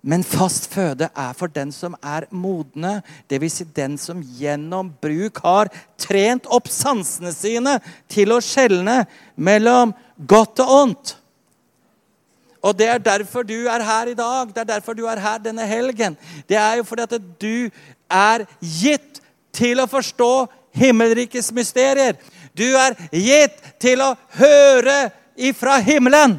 Men 0.00 0.24
fast 0.24 0.70
føde 0.72 1.10
er 1.12 1.32
for 1.36 1.52
den 1.52 1.72
som 1.76 1.92
er 2.00 2.24
modne, 2.32 3.00
dvs. 3.28 3.58
Si 3.60 3.66
den 3.76 3.98
som 4.00 4.22
gjennom 4.38 4.94
bruk 5.02 5.42
har 5.44 5.68
trent 6.00 6.48
opp 6.48 6.70
sansene 6.72 7.34
sine 7.36 7.76
til 8.08 8.32
å 8.32 8.40
skjelne 8.44 9.02
mellom 9.36 9.92
godt 10.16 10.64
og 10.64 10.76
ondt. 10.78 11.14
Og 12.64 12.76
det 12.76 12.88
er 12.92 13.00
derfor 13.00 13.44
du 13.44 13.68
er 13.72 13.84
her 13.84 14.10
i 14.12 14.16
dag. 14.16 14.48
Det 14.52 14.64
er 14.64 14.72
derfor 14.74 14.96
du 14.96 15.06
er 15.08 15.20
her 15.20 15.38
denne 15.40 15.64
helgen. 15.68 16.16
Det 16.48 16.56
er 16.56 16.80
jo 16.80 16.84
fordi 16.88 17.06
at 17.08 17.30
du 17.40 17.70
er 18.10 18.44
gitt 18.60 19.20
til 19.56 19.80
å 19.80 19.88
forstå 19.88 20.32
himmelrikets 20.76 21.52
mysterier. 21.56 22.16
Du 22.56 22.66
er 22.76 22.96
gitt 23.12 23.56
til 23.80 24.02
å 24.04 24.14
høre 24.36 25.10
ifra 25.40 25.78
himmelen. 25.84 26.38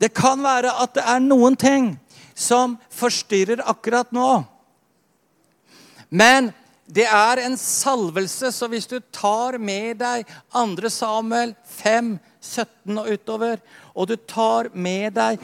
Det 0.00 0.10
kan 0.14 0.42
være 0.42 0.72
at 0.82 0.96
det 0.96 1.04
er 1.06 1.22
noen 1.22 1.56
ting 1.56 1.94
som 2.34 2.76
forstyrrer 2.92 3.62
akkurat 3.70 4.10
nå. 4.14 4.42
Men 6.10 6.50
det 6.84 7.06
er 7.08 7.40
en 7.44 7.56
salvelse, 7.58 8.50
så 8.52 8.68
hvis 8.68 8.86
du 8.90 8.98
tar 9.14 9.56
med 9.58 10.02
deg 10.02 10.28
2. 10.52 10.90
Samuel 10.92 11.54
5, 11.78 12.16
17 12.40 12.98
og 13.00 13.08
utover, 13.08 13.62
og 13.94 14.10
du 14.10 14.16
tar 14.16 14.68
med 14.74 15.14
deg 15.16 15.40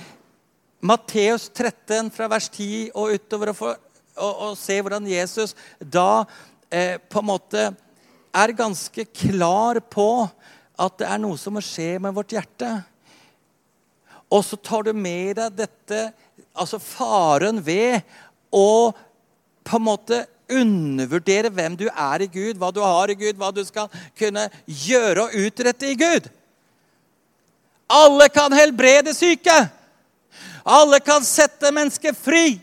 Matteus 0.80 1.48
13 1.52 2.10
fra 2.12 2.28
vers 2.32 2.48
10 2.52 2.90
og 2.94 3.14
utover, 3.16 3.52
og, 3.52 3.56
for, 3.56 3.80
og, 4.16 4.34
og 4.50 4.58
ser 4.60 4.84
hvordan 4.84 5.08
Jesus 5.08 5.54
da 5.80 6.24
eh, 6.68 7.00
på 7.00 7.22
en 7.22 7.30
måte 7.30 7.66
er 8.30 8.56
ganske 8.56 9.04
klar 9.16 9.80
på 9.90 10.10
at 10.80 11.00
det 11.00 11.08
er 11.08 11.20
noe 11.20 11.40
som 11.40 11.56
må 11.56 11.64
skje 11.64 11.96
med 12.00 12.14
vårt 12.16 12.32
hjerte 12.36 12.70
Og 14.31 14.45
så 14.47 14.57
tar 14.57 14.87
du 14.87 14.93
med 14.95 15.37
deg 15.40 15.57
dette, 15.59 16.03
altså 16.55 16.79
faren 16.83 17.59
ved 17.66 18.01
å 18.55 18.93
på 19.66 19.79
en 19.79 19.87
måte 19.87 20.25
undervurdere 20.51 21.51
hvem 21.55 21.77
du 21.79 21.87
er 21.88 22.25
i 22.25 22.31
Gud, 22.31 22.59
hva 22.59 22.71
du 22.75 22.81
har 22.83 23.11
i 23.11 23.19
Gud, 23.19 23.38
hva 23.38 23.51
du 23.55 23.62
skal 23.66 23.90
kunne 24.19 24.49
gjøre 24.66 25.27
og 25.27 25.37
utrette 25.47 25.90
i 25.90 25.99
Gud. 25.99 26.27
Alle 27.90 28.29
kan 28.31 28.55
helbrede 28.55 29.14
syke. 29.14 29.57
Alle 30.62 31.01
kan 31.03 31.25
sette 31.27 31.73
mennesker 31.75 32.14
fri. 32.14 32.61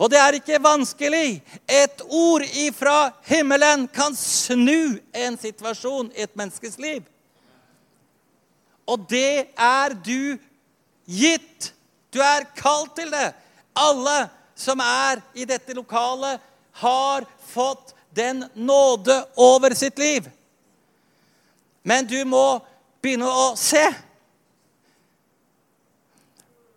Og 0.00 0.08
det 0.08 0.20
er 0.20 0.38
ikke 0.38 0.62
vanskelig. 0.64 1.40
Et 1.68 2.04
ord 2.08 2.44
ifra 2.56 3.10
himmelen 3.28 3.84
kan 3.92 4.16
snu 4.16 4.96
en 5.12 5.36
situasjon 5.40 6.08
i 6.16 6.24
et 6.24 6.36
menneskes 6.38 6.78
liv. 6.80 7.02
Og 8.88 9.04
det 9.10 9.50
er 9.54 9.94
du 9.94 10.38
gitt. 11.10 11.72
Du 12.10 12.20
er 12.22 12.46
kalt 12.58 12.94
til 12.98 13.10
det. 13.12 13.32
Alle 13.78 14.28
som 14.58 14.80
er 14.84 15.22
i 15.34 15.46
dette 15.48 15.74
lokalet, 15.74 16.40
har 16.80 17.24
fått 17.44 17.94
den 18.14 18.44
nåde 18.54 19.16
over 19.36 19.74
sitt 19.74 19.98
liv. 19.98 20.28
Men 21.82 22.06
du 22.06 22.18
må 22.24 22.60
begynne 23.02 23.28
å 23.28 23.50
se. 23.58 23.82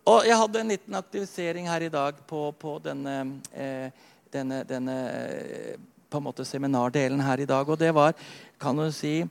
Og 0.08 0.26
jeg 0.28 0.39
hadde 0.39 0.60
en 0.60 0.74
liten 0.74 0.98
aktivisering 1.00 1.69
her 1.72 1.86
i 1.86 1.91
dag 1.91 2.19
på, 2.28 2.50
på 2.60 2.76
denne, 2.84 3.15
eh, 3.56 3.88
denne, 4.34 4.63
denne 4.67 4.98
eh, 5.12 5.76
på 6.12 6.19
en 6.19 6.28
måte 6.28 6.46
seminardelen 6.46 7.24
her 7.24 7.39
i 7.39 7.48
dag. 7.48 7.69
Og 7.69 7.80
det 7.80 7.93
var, 7.96 8.15
kan 8.60 8.78
du 8.78 8.89
si 8.91 9.24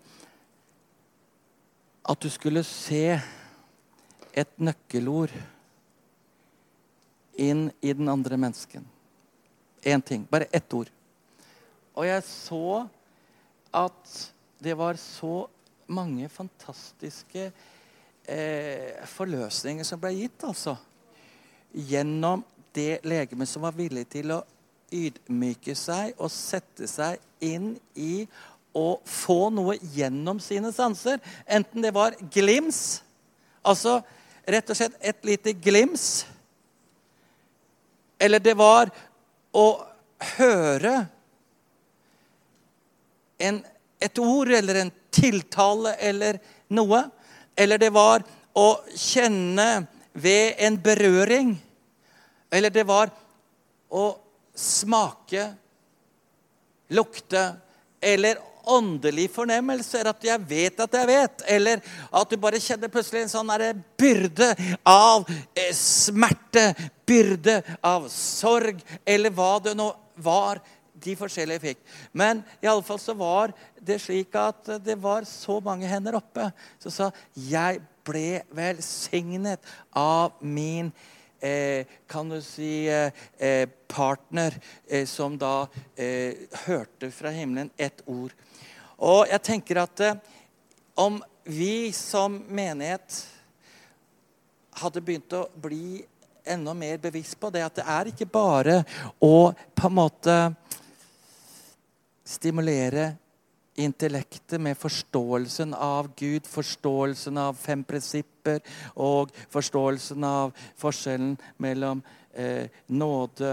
At 2.02 2.18
du 2.18 2.26
skulle 2.26 2.64
se 2.66 3.20
et 4.32 4.52
nøkkelord 4.60 5.32
inn 7.40 7.68
i 7.80 7.92
den 7.92 8.08
andre 8.12 8.36
mennesken. 8.36 8.84
Én 9.82 10.02
ting. 10.02 10.26
Bare 10.30 10.48
ett 10.52 10.74
ord. 10.74 10.90
Og 11.94 12.06
jeg 12.06 12.22
så 12.24 12.86
at 13.72 14.14
det 14.62 14.76
var 14.78 14.96
så 15.00 15.48
mange 15.92 16.28
fantastiske 16.32 17.50
eh, 18.24 19.02
forløsninger 19.10 19.84
som 19.84 20.00
ble 20.00 20.12
gitt, 20.16 20.44
altså. 20.46 20.76
Gjennom 21.72 22.44
det 22.76 23.02
legemet 23.04 23.48
som 23.48 23.64
var 23.66 23.76
villig 23.76 24.06
til 24.12 24.32
å 24.36 24.42
ydmyke 24.92 25.74
seg 25.76 26.16
og 26.20 26.30
sette 26.32 26.88
seg 26.88 27.20
inn 27.42 27.74
i 27.96 28.26
å 28.76 29.00
få 29.04 29.50
noe 29.52 29.76
gjennom 29.92 30.40
sine 30.40 30.72
sanser. 30.72 31.20
Enten 31.44 31.84
det 31.84 31.92
var 31.96 32.16
glims, 32.32 33.02
altså 33.64 34.00
rett 34.46 34.70
og 34.70 34.78
slett 34.78 34.96
et 35.00 35.24
lite 35.26 35.52
glims, 35.52 36.24
eller 38.22 38.42
det 38.42 38.54
var 38.54 38.90
å 39.52 39.66
høre 40.36 40.94
en, 43.42 43.58
et 43.98 44.18
ord 44.22 44.52
eller 44.54 44.78
en 44.84 44.92
tiltale 45.10 45.96
eller 45.98 46.38
noe. 46.70 47.02
Eller 47.58 47.82
det 47.82 47.90
var 47.92 48.22
å 48.54 48.68
kjenne 48.94 49.84
ved 50.12 50.54
en 50.62 50.78
berøring. 50.82 51.56
Eller 52.52 52.70
det 52.70 52.84
var 52.86 53.10
å 53.92 54.06
smake, 54.54 55.48
lukte 56.92 57.42
eller 58.02 58.40
åndelige 58.64 59.42
eller 59.42 60.08
At 60.10 60.24
jeg 60.24 60.40
vet 60.48 60.80
at 60.80 60.92
jeg 60.94 61.06
vet. 61.06 61.42
Eller 61.46 61.80
at 62.12 62.30
du 62.30 62.36
bare 62.36 62.60
kjenner 62.60 62.88
plutselig 62.88 63.22
en 63.22 63.28
sånn 63.28 63.50
byrde 63.98 64.54
av 64.84 65.26
eh, 65.54 65.72
smerte, 65.72 66.74
byrde 67.06 67.62
av 67.82 68.08
sorg, 68.08 68.82
eller 69.04 69.30
hva 69.30 69.58
det 69.62 69.74
nå 69.74 69.92
var 70.16 70.60
de 71.02 71.14
forskjellige 71.18 71.60
fikk. 71.62 71.80
Men 72.12 72.42
i 72.60 72.68
alle 72.70 72.84
fall 72.86 73.00
så 73.00 73.14
var 73.18 73.52
det 73.80 74.00
slik 74.02 74.34
at 74.38 74.76
det 74.84 74.98
var 75.02 75.26
så 75.28 75.58
mange 75.60 75.88
hender 75.90 76.18
oppe 76.18 76.50
som 76.78 76.94
sa 76.94 77.10
jeg 77.34 77.82
ble 78.06 78.42
velsignet 78.54 79.62
av 79.98 80.38
min 80.40 80.90
eh, 81.42 81.86
kan 82.06 82.28
du 82.28 82.40
si 82.42 82.88
eh, 82.90 83.12
eh 83.38 83.68
partner, 83.92 84.54
eh, 84.88 85.04
som 85.06 85.36
da 85.36 85.66
eh, 85.96 86.48
hørte 86.64 87.10
fra 87.12 87.28
himmelen 87.28 87.70
et 87.76 88.00
ord. 88.06 88.32
Og 89.02 89.26
jeg 89.26 89.42
tenker 89.42 89.82
at 89.82 90.00
eh, 90.06 90.18
om 90.94 91.18
vi 91.44 91.90
som 91.96 92.36
menighet 92.54 93.18
hadde 94.78 95.02
begynt 95.02 95.34
å 95.34 95.48
bli 95.58 96.04
enda 96.46 96.74
mer 96.74 97.00
bevisst 97.02 97.38
på 97.40 97.50
det 97.54 97.64
at 97.66 97.80
det 97.80 97.86
er 97.86 98.10
ikke 98.12 98.28
bare 98.30 98.80
å 99.22 99.50
på 99.74 99.88
en 99.88 99.96
måte 99.96 100.36
stimulere 102.26 103.12
intellektet 103.82 104.60
med 104.60 104.76
forståelsen 104.78 105.74
av 105.74 106.10
Gud, 106.18 106.46
forståelsen 106.46 107.38
av 107.40 107.56
fem 107.58 107.84
prinsipper 107.88 108.60
og 109.00 109.32
forståelsen 109.52 110.26
av 110.28 110.52
forskjellen 110.80 111.38
mellom 111.62 112.02
eh, 112.34 112.68
nåde 112.86 113.52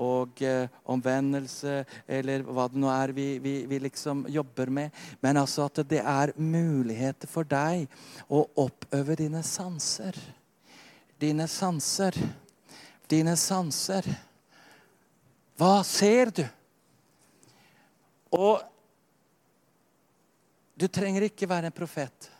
og 0.00 0.42
eh, 0.42 0.68
omvendelse, 0.90 1.84
eller 2.06 2.44
hva 2.46 2.66
det 2.70 2.80
nå 2.80 2.90
er 2.92 3.14
vi, 3.16 3.26
vi, 3.42 3.54
vi, 3.70 3.80
liksom 3.86 4.24
jobber 4.32 4.72
med. 4.72 4.90
Men 5.20 5.40
altså 5.40 5.68
at 5.68 5.82
det 5.88 6.00
er 6.00 6.34
muligheter 6.36 7.30
for 7.30 7.48
deg 7.48 7.86
å 8.28 8.44
oppøve 8.64 9.18
dine 9.20 9.42
sanser. 9.46 10.18
Dine 11.20 11.48
sanser. 11.48 12.18
Dine 13.08 13.36
sanser. 13.36 14.08
Hva 15.58 15.78
ser 15.86 16.32
du? 16.34 16.44
Og 18.34 18.62
du 20.74 20.88
trenger 20.90 21.28
ikke 21.28 21.46
være 21.46 21.70
en 21.70 21.76
profet 21.76 22.33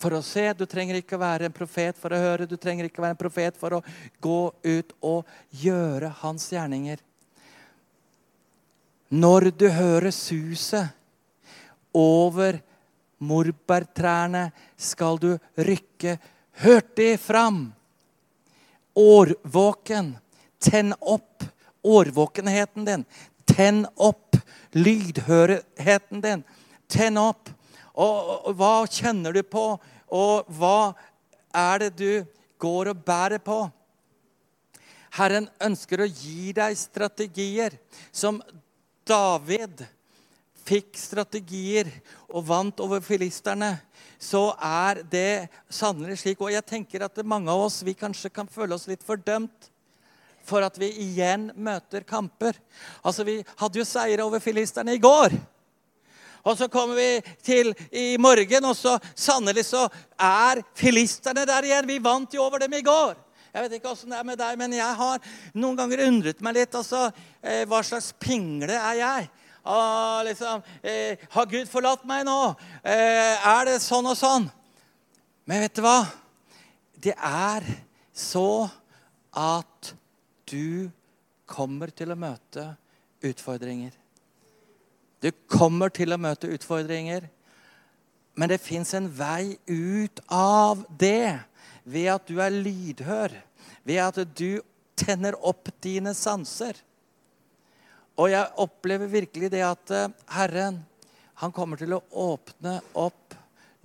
for 0.00 0.16
å 0.16 0.22
se. 0.24 0.46
Du 0.56 0.64
trenger 0.68 1.00
ikke 1.00 1.20
være 1.20 1.48
en 1.48 1.54
profet 1.54 1.98
for 2.00 2.14
å 2.14 2.20
høre. 2.20 2.48
Du 2.48 2.56
trenger 2.60 2.88
ikke 2.88 3.02
være 3.04 3.16
en 3.16 3.20
profet 3.20 3.58
for 3.60 3.78
å 3.78 3.84
gå 4.22 4.40
ut 4.64 4.94
og 5.04 5.28
gjøre 5.62 6.12
hans 6.22 6.48
gjerninger. 6.54 7.02
Når 9.10 9.50
du 9.58 9.66
hører 9.74 10.14
suset 10.14 10.94
over 11.96 12.60
morbærtrærne, 13.20 14.48
skal 14.78 15.18
du 15.20 15.32
rykke 15.58 16.16
hurtig 16.62 17.12
fram. 17.20 17.72
Årvåken. 18.94 20.14
Tenn 20.60 20.94
opp 21.00 21.44
årvåkenheten 21.82 22.84
din. 22.84 23.04
Tenn 23.48 23.86
opp 23.96 24.36
lydhørheten 24.76 26.20
din. 26.20 26.44
Tenn 26.88 27.18
opp. 27.18 27.50
Og, 28.00 28.18
og, 28.48 28.54
hva 28.56 28.74
kjenner 28.88 29.34
du 29.36 29.42
på, 29.44 29.64
og 30.16 30.50
hva 30.56 30.92
er 31.52 31.84
det 31.84 31.90
du 32.00 32.12
går 32.60 32.92
og 32.94 33.04
bærer 33.04 33.42
på? 33.44 33.60
Herren 35.18 35.48
ønsker 35.60 36.04
å 36.04 36.08
gi 36.08 36.52
deg 36.56 36.76
strategier. 36.78 37.76
Som 38.12 38.38
David 39.06 39.82
fikk 40.70 40.94
strategier 41.00 41.90
og 42.30 42.46
vant 42.46 42.80
over 42.84 43.02
filisterne, 43.02 43.74
så 44.20 44.50
er 44.54 45.02
det 45.10 45.48
sannelig 45.72 46.20
slik. 46.22 46.40
Og 46.40 46.54
jeg 46.54 46.66
tenker 46.68 47.04
at 47.06 47.20
mange 47.26 47.50
av 47.50 47.66
oss 47.66 47.80
vi 47.86 47.96
kanskje 47.98 48.32
kan 48.32 48.50
føle 48.50 48.76
oss 48.76 48.86
litt 48.90 49.04
fordømt 49.06 49.70
for 50.46 50.64
at 50.64 50.78
vi 50.80 50.88
igjen 51.02 51.50
møter 51.58 52.04
kamper. 52.06 52.56
Altså, 53.04 53.24
Vi 53.24 53.40
hadde 53.60 53.80
jo 53.80 53.86
seier 53.86 54.22
over 54.24 54.42
filisterne 54.42 54.94
i 54.96 55.02
går. 55.02 55.34
Og 56.44 56.56
så 56.56 56.68
kommer 56.72 56.96
vi 56.96 57.34
til 57.44 57.74
i 57.92 58.14
morgen, 58.20 58.64
og 58.64 58.76
så 58.76 58.96
sannelig 59.14 59.66
så 59.68 59.86
er 60.16 60.62
filisterne 60.78 61.44
der 61.48 61.68
igjen. 61.68 61.88
Vi 61.90 61.98
vant 62.02 62.34
jo 62.34 62.44
over 62.46 62.62
dem 62.62 62.78
i 62.78 62.84
går. 62.86 63.18
Jeg 63.50 63.64
vet 63.64 63.76
ikke 63.80 63.90
åssen 63.90 64.12
det 64.12 64.18
er 64.20 64.26
med 64.28 64.38
deg, 64.38 64.56
men 64.60 64.74
jeg 64.76 64.96
har 65.00 65.30
noen 65.58 65.78
ganger 65.78 66.04
undret 66.06 66.42
meg 66.44 66.60
litt. 66.60 66.74
altså, 66.74 67.10
eh, 67.42 67.64
Hva 67.66 67.82
slags 67.82 68.12
pingle 68.18 68.76
er 68.78 68.94
jeg? 69.00 69.30
Ah, 69.64 70.22
liksom, 70.24 70.62
eh, 70.82 71.16
Har 71.30 71.46
Gud 71.46 71.68
forlatt 71.68 72.04
meg 72.06 72.24
nå? 72.24 72.56
Eh, 72.84 73.36
er 73.46 73.64
det 73.64 73.82
sånn 73.82 74.06
og 74.06 74.16
sånn? 74.16 74.50
Men 75.46 75.60
vet 75.60 75.74
du 75.74 75.82
hva? 75.82 76.06
Det 76.96 77.14
er 77.16 77.66
så 78.14 78.70
at 79.34 79.94
du 80.46 80.90
kommer 81.46 81.90
til 81.90 82.12
å 82.12 82.18
møte 82.18 82.76
utfordringer. 83.26 83.92
Du 85.20 85.30
kommer 85.52 85.92
til 85.92 86.14
å 86.14 86.20
møte 86.20 86.48
utfordringer, 86.48 87.26
men 88.34 88.48
det 88.48 88.60
fins 88.62 88.94
en 88.96 89.08
vei 89.12 89.58
ut 89.68 90.22
av 90.32 90.84
det 90.88 91.40
ved 91.84 92.08
at 92.14 92.28
du 92.28 92.40
er 92.40 92.54
lydhør, 92.54 93.34
ved 93.84 94.00
at 94.00 94.20
du 94.38 94.62
tenner 94.96 95.36
opp 95.46 95.68
dine 95.84 96.14
sanser. 96.16 96.78
Og 98.20 98.30
jeg 98.32 98.52
opplever 98.60 99.10
virkelig 99.10 99.50
det 99.52 99.62
at 99.64 99.92
eh, 99.96 100.08
Herren 100.34 100.82
han 101.40 101.52
kommer 101.56 101.80
til 101.80 101.94
å 101.96 102.02
åpne 102.20 102.78
opp 103.00 103.36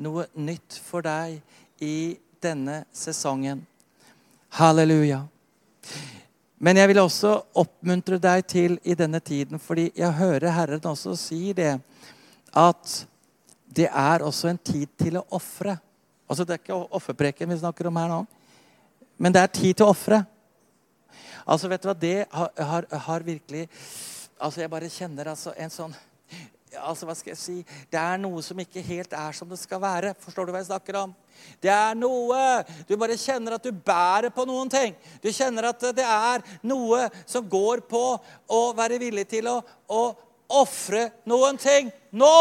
noe 0.03 0.25
nytt 0.35 0.75
for 0.83 1.05
deg 1.05 1.39
i 1.79 2.17
denne 2.43 2.81
sesongen. 2.91 3.61
Halleluja. 4.59 5.21
Men 6.57 6.79
jeg 6.79 6.87
vil 6.87 7.01
også 7.01 7.33
oppmuntre 7.59 8.19
deg 8.21 8.45
til 8.47 8.77
i 8.87 8.95
denne 8.95 9.19
tiden, 9.19 9.59
fordi 9.59 9.89
jeg 9.95 10.15
hører 10.15 10.53
Herren 10.55 10.87
også 10.87 11.15
si 11.19 11.51
det, 11.53 11.73
at 12.55 12.93
det 13.75 13.89
er 13.91 14.23
også 14.23 14.49
en 14.53 14.61
tid 14.63 14.87
til 14.97 15.19
å 15.19 15.25
ofre. 15.35 15.75
Altså, 16.29 16.45
det 16.45 16.55
er 16.55 16.63
ikke 16.63 16.79
offerpreken 16.95 17.51
vi 17.51 17.59
snakker 17.59 17.89
om 17.89 17.99
her 17.99 18.09
nå, 18.11 18.21
men 19.19 19.35
det 19.35 19.43
er 19.43 19.51
tid 19.51 19.75
til 19.75 19.85
å 19.85 19.91
ofre. 19.91 20.21
Altså, 21.45 21.69
vet 21.69 21.83
du 21.83 21.89
hva, 21.89 21.97
det 21.99 22.17
har, 22.31 22.51
har, 22.71 22.91
har 23.07 23.25
virkelig 23.25 23.67
Altså, 24.35 24.59
jeg 24.59 24.67
bare 24.69 24.89
kjenner 24.91 25.29
altså 25.31 25.53
en 25.55 25.71
sånn 25.71 25.93
altså, 26.79 27.07
hva 27.07 27.15
skal 27.17 27.33
jeg 27.33 27.41
si, 27.41 27.57
Det 27.91 27.99
er 27.99 28.19
noe 28.21 28.41
som 28.45 28.59
ikke 28.59 28.83
helt 28.85 29.13
er 29.15 29.35
som 29.37 29.49
det 29.49 29.59
skal 29.61 29.81
være. 29.83 30.13
Forstår 30.19 30.45
du 30.47 30.53
hva 30.53 30.61
jeg 30.61 30.69
snakker 30.71 30.99
om? 31.03 31.15
Det 31.61 31.71
er 31.71 31.95
noe 31.99 32.63
Du 32.87 32.95
bare 32.97 33.17
kjenner 33.19 33.57
at 33.57 33.63
du 33.63 33.71
bærer 33.71 34.31
på 34.33 34.45
noen 34.47 34.71
ting. 34.71 34.95
Du 35.23 35.31
kjenner 35.31 35.71
at 35.71 35.87
det 35.95 36.05
er 36.05 36.45
noe 36.67 37.07
som 37.25 37.47
går 37.49 37.85
på 37.89 38.03
å 38.47 38.61
være 38.77 39.01
villig 39.01 39.27
til 39.31 39.49
å, 39.51 39.59
å 39.87 40.03
ofre 40.61 41.09
noen 41.25 41.57
ting 41.57 41.91
nå. 42.15 42.37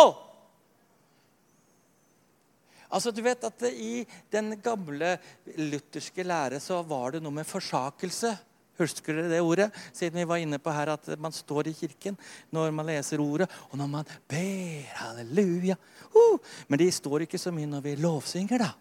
Altså, 2.94 3.10
du 3.10 3.22
vet 3.24 3.42
at 3.42 3.62
I 3.72 4.04
den 4.30 4.54
gamle 4.62 5.16
lutherske 5.58 6.22
lære 6.26 6.60
så 6.62 6.78
var 6.86 7.16
det 7.16 7.24
noe 7.24 7.34
med 7.34 7.48
forsakelse. 7.48 8.36
Husker 8.78 9.14
dere 9.14 9.30
det 9.30 9.40
ordet? 9.44 9.68
Siden 9.94 10.18
vi 10.18 10.26
var 10.28 10.42
inne 10.42 10.58
på 10.58 10.72
her 10.74 10.94
at 10.96 11.08
man 11.22 11.34
står 11.34 11.70
i 11.70 11.76
kirken 11.78 12.18
når 12.54 12.74
man 12.74 12.88
leser 12.90 13.22
ordet, 13.22 13.48
og 13.70 13.78
når 13.78 13.90
man 13.90 14.12
ber. 14.28 14.87
Halleluja. 14.98 15.76
Uh, 16.14 16.38
men 16.68 16.82
de 16.82 16.90
står 16.92 17.26
ikke 17.26 17.38
så 17.38 17.54
mye 17.54 17.70
når 17.70 17.84
vi 17.84 17.96
lovsynger, 18.02 18.64
da. 18.66 18.72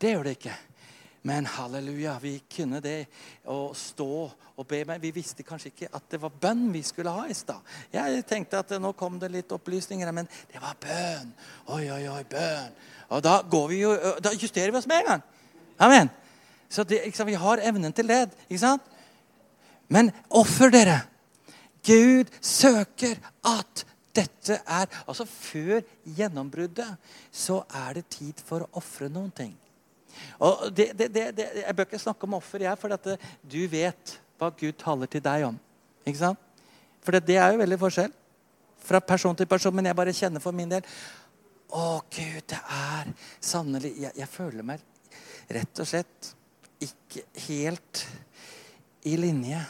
Det 0.00 0.14
gjør 0.14 0.26
det 0.26 0.38
ikke. 0.38 0.54
Men 1.24 1.46
halleluja, 1.48 2.18
vi 2.20 2.34
kunne 2.52 2.82
det 2.84 3.06
å 3.48 3.70
stå 3.72 4.08
og 4.28 4.66
be. 4.68 4.82
Men 4.84 5.00
vi 5.00 5.12
visste 5.16 5.46
kanskje 5.46 5.70
ikke 5.70 5.88
at 5.96 6.10
det 6.12 6.20
var 6.20 6.34
bønn 6.42 6.66
vi 6.74 6.82
skulle 6.84 7.14
ha 7.14 7.24
i 7.30 7.36
stad. 7.36 7.62
Jeg 7.94 8.26
tenkte 8.28 8.60
at 8.60 8.74
nå 8.76 8.90
kom 8.98 9.16
det 9.22 9.30
litt 9.32 9.54
opplysninger, 9.56 10.10
men 10.12 10.28
det 10.50 10.60
var 10.60 10.76
bønn. 10.82 11.30
Oi, 11.72 11.86
oi, 11.94 12.02
oi, 12.12 12.20
bønn. 12.28 12.76
Og 13.16 13.24
da, 13.24 13.38
vi 13.70 13.80
jo, 13.80 13.94
da 14.20 14.34
justerer 14.36 14.74
vi 14.74 14.82
oss 14.82 14.90
med 14.90 15.00
en 15.00 15.10
gang. 15.14 15.24
Amen. 15.86 16.12
Så 16.68 16.84
det, 16.84 17.00
vi 17.08 17.40
har 17.40 17.62
evnen 17.70 17.96
til 17.96 18.10
det. 18.10 18.26
ikke 18.50 18.60
sant? 18.60 18.93
Men 19.92 20.12
offer 20.30 20.72
dere. 20.72 21.00
Gud 21.84 22.30
søker 22.40 23.18
at 23.44 23.84
dette 24.14 24.56
er 24.62 24.86
Altså 25.04 25.26
før 25.28 25.82
gjennombruddet 26.16 26.94
så 27.34 27.60
er 27.74 27.98
det 27.98 28.06
tid 28.14 28.40
for 28.46 28.64
å 28.64 28.70
ofre 28.80 29.10
noen 29.12 29.32
ting. 29.34 29.52
Og 30.38 30.68
det, 30.70 30.92
det, 30.96 31.10
det, 31.12 31.48
Jeg 31.64 31.76
bør 31.76 31.88
ikke 31.88 31.98
snakke 31.98 32.28
om 32.28 32.38
offer, 32.38 32.62
jeg, 32.62 32.78
for 32.78 32.94
at 32.94 33.08
du 33.42 33.60
vet 33.68 34.18
hva 34.38 34.50
Gud 34.54 34.76
taler 34.78 35.10
til 35.10 35.22
deg 35.24 35.48
om. 35.48 35.58
Ikke 36.06 36.20
sant? 36.20 36.40
For 37.04 37.18
det, 37.18 37.36
er 37.36 37.52
jo 37.52 37.60
veldig 37.60 37.80
forskjell 37.80 38.14
fra 38.84 39.00
person 39.04 39.36
til 39.36 39.48
person. 39.50 39.74
Men 39.74 39.90
jeg 39.90 39.98
bare 39.98 40.16
kjenner 40.16 40.42
for 40.42 40.56
min 40.56 40.70
del 40.70 40.86
å, 41.74 42.00
Gud, 42.06 42.44
det 42.52 42.60
er 42.60 43.10
sannelig 43.42 43.94
jeg, 43.98 44.14
jeg, 44.20 44.30
føler 44.30 44.66
meg 44.66 44.82
rett 45.52 45.80
og 45.82 45.88
slett 45.88 46.30
ikke 46.84 47.24
helt 47.48 48.04
i 49.04 49.16
linje 49.16 49.60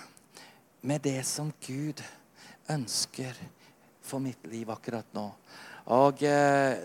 med 0.81 1.03
det 1.03 1.21
som 1.27 1.53
Gud 1.67 2.03
ønsker 2.71 3.37
for 4.05 4.23
mitt 4.23 4.47
liv 4.47 4.71
akkurat 4.71 5.09
nå. 5.17 5.25
Og 5.95 6.23
eh, 6.25 6.85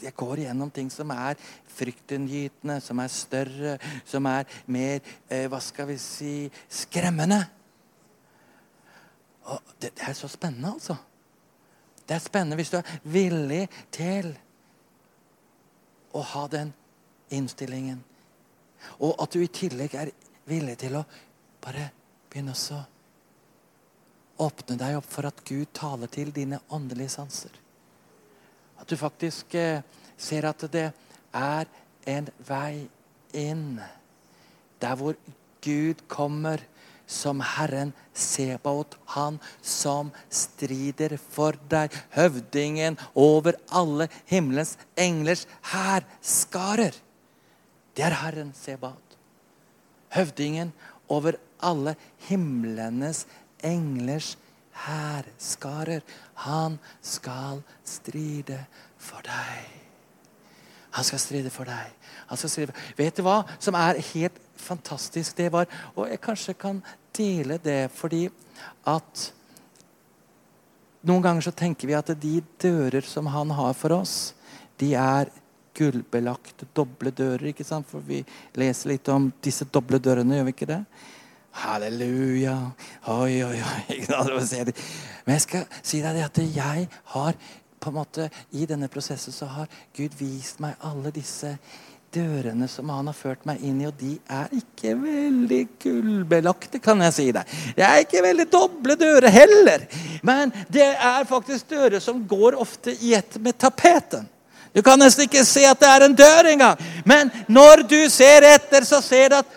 jeg 0.00 0.14
går 0.16 0.40
igjennom 0.40 0.70
ting 0.72 0.88
som 0.92 1.10
er 1.12 1.36
fryktinngytende, 1.76 2.78
som 2.80 3.00
er 3.02 3.12
større, 3.12 3.74
som 4.08 4.28
er 4.30 4.46
mer 4.72 5.02
eh, 5.28 5.44
Hva 5.52 5.60
skal 5.60 5.90
vi 5.90 5.98
si 6.00 6.32
skremmende. 6.68 7.42
Og 9.52 9.74
det, 9.80 9.92
det 9.98 10.08
er 10.08 10.16
så 10.16 10.30
spennende, 10.32 10.72
altså. 10.72 10.96
Det 12.06 12.14
er 12.14 12.22
spennende 12.22 12.56
hvis 12.56 12.72
du 12.72 12.78
er 12.78 12.98
villig 13.02 13.66
til 13.92 14.30
å 16.14 16.22
ha 16.22 16.46
den 16.48 16.72
innstillingen. 17.34 18.00
Og 19.02 19.18
at 19.20 19.34
du 19.34 19.42
i 19.42 19.50
tillegg 19.50 19.96
er 19.98 20.14
villig 20.46 20.76
til 20.80 21.00
å 21.00 21.04
bare 21.66 21.88
begynn 22.30 22.52
å 22.52 22.82
åpne 24.46 24.76
deg 24.78 24.98
opp 25.00 25.08
for 25.10 25.26
at 25.26 25.40
Gud 25.48 25.72
taler 25.74 26.10
til 26.12 26.30
dine 26.34 26.60
åndelige 26.70 27.16
sanser. 27.16 27.50
At 28.78 28.86
du 28.86 28.94
faktisk 29.00 29.54
eh, 29.58 29.82
ser 30.16 30.46
at 30.46 30.62
det 30.70 30.90
er 31.34 31.66
en 32.06 32.28
vei 32.46 32.86
inn 33.34 33.80
der 34.78 34.98
hvor 35.00 35.16
Gud 35.64 36.04
kommer 36.12 36.62
som 37.06 37.40
Herren 37.40 37.92
Sebaot, 38.14 38.94
han 39.14 39.38
som 39.62 40.12
strider 40.30 41.16
for 41.18 41.56
deg, 41.70 41.94
høvdingen 42.14 42.98
over 43.14 43.58
alle 43.70 44.06
himmelens 44.30 44.76
englers 44.98 45.46
hærskarer. 45.72 46.94
Det 47.96 48.06
er 48.06 48.18
Herren 48.20 48.52
Sebaot. 48.54 49.18
Høvdingen 50.14 50.74
over 51.08 51.38
alle 51.60 51.96
himlenes 52.28 53.24
englers 53.64 54.34
hærskarer. 54.86 56.02
Han 56.46 56.78
skal 57.00 57.62
stride 57.84 58.60
for 58.98 59.24
deg. 59.24 59.70
Han 60.96 61.04
skal 61.04 61.20
stride 61.20 61.52
for 61.52 61.68
deg. 61.68 61.94
Han 62.26 62.40
skal 62.40 62.50
stride. 62.50 62.72
for... 62.72 62.98
Vet 62.98 63.16
du 63.16 63.24
hva 63.26 63.42
som 63.58 63.76
er 63.78 64.00
helt 64.12 64.38
fantastisk 64.56 65.36
det 65.36 65.50
var. 65.52 65.68
Og 65.94 66.08
jeg 66.10 66.22
kanskje 66.24 66.56
kan 66.58 66.82
dele 67.16 67.60
det 67.62 67.86
fordi 67.94 68.26
at 68.86 69.32
Noen 71.06 71.22
ganger 71.22 71.44
så 71.46 71.52
tenker 71.54 71.86
vi 71.86 71.94
at 71.94 72.08
de 72.18 72.40
dører 72.58 73.04
som 73.06 73.28
han 73.30 73.52
har 73.54 73.76
for 73.78 73.94
oss, 73.94 74.34
de 74.80 74.88
er 74.98 75.28
gullbelagte, 75.76 76.66
doble 76.74 77.12
dører. 77.14 77.52
ikke 77.52 77.66
sant? 77.68 77.86
For 77.86 78.02
vi 78.02 78.24
leser 78.58 78.90
litt 78.90 79.06
om 79.12 79.28
disse 79.44 79.68
doble 79.70 80.00
dørene, 80.02 80.40
gjør 80.40 80.48
vi 80.48 80.54
ikke 80.56 80.68
det? 80.72 80.80
Halleluja. 81.56 82.56
Oi, 83.06 83.44
oi, 83.44 83.62
oi. 83.62 83.98
Men 85.24 85.32
jeg 85.38 85.44
skal 85.46 85.64
si 85.80 86.02
deg 86.04 86.20
at 86.20 86.40
jeg 86.42 86.88
har 87.14 87.38
på 87.80 87.92
en 87.92 87.96
måte, 87.96 88.28
I 88.52 88.66
denne 88.68 88.88
prosessen 88.92 89.32
så 89.32 89.48
har 89.48 89.68
Gud 89.96 90.16
vist 90.18 90.60
meg 90.60 90.76
alle 90.84 91.12
disse 91.14 91.54
dørene 92.12 92.68
som 92.68 92.88
han 92.92 93.08
har 93.10 93.16
ført 93.16 93.44
meg 93.48 93.62
inn 93.64 93.80
i, 93.82 93.88
og 93.88 93.96
de 94.00 94.14
er 94.32 94.52
ikke 94.56 94.94
veldig 95.00 95.60
gullbelagte, 95.82 96.80
kan 96.82 97.02
jeg 97.06 97.16
si 97.16 97.26
deg. 97.36 97.56
Det 97.76 97.84
er 97.84 98.04
ikke 98.04 98.24
veldig 98.24 98.46
doble 98.52 98.96
dører 99.00 99.32
heller. 99.32 99.84
Men 100.26 100.52
det 100.72 100.88
er 100.94 101.28
faktisk 101.28 101.70
dører 101.72 102.02
som 102.04 102.24
går 102.28 102.56
ofte 102.60 102.94
i 103.00 103.14
ett 103.16 103.38
med 103.42 103.58
tapeten. 103.60 104.28
Du 104.76 104.82
kan 104.84 105.00
nesten 105.00 105.24
ikke 105.24 105.44
se 105.48 105.64
at 105.64 105.80
det 105.80 105.88
er 105.88 106.04
en 106.04 106.16
dør 106.16 106.50
engang. 106.50 106.80
Men 107.08 107.30
når 107.48 107.86
du 107.88 108.00
ser 108.12 108.44
etter, 108.44 108.84
så 108.84 109.00
ser 109.00 109.32
du 109.32 109.38
at 109.38 109.54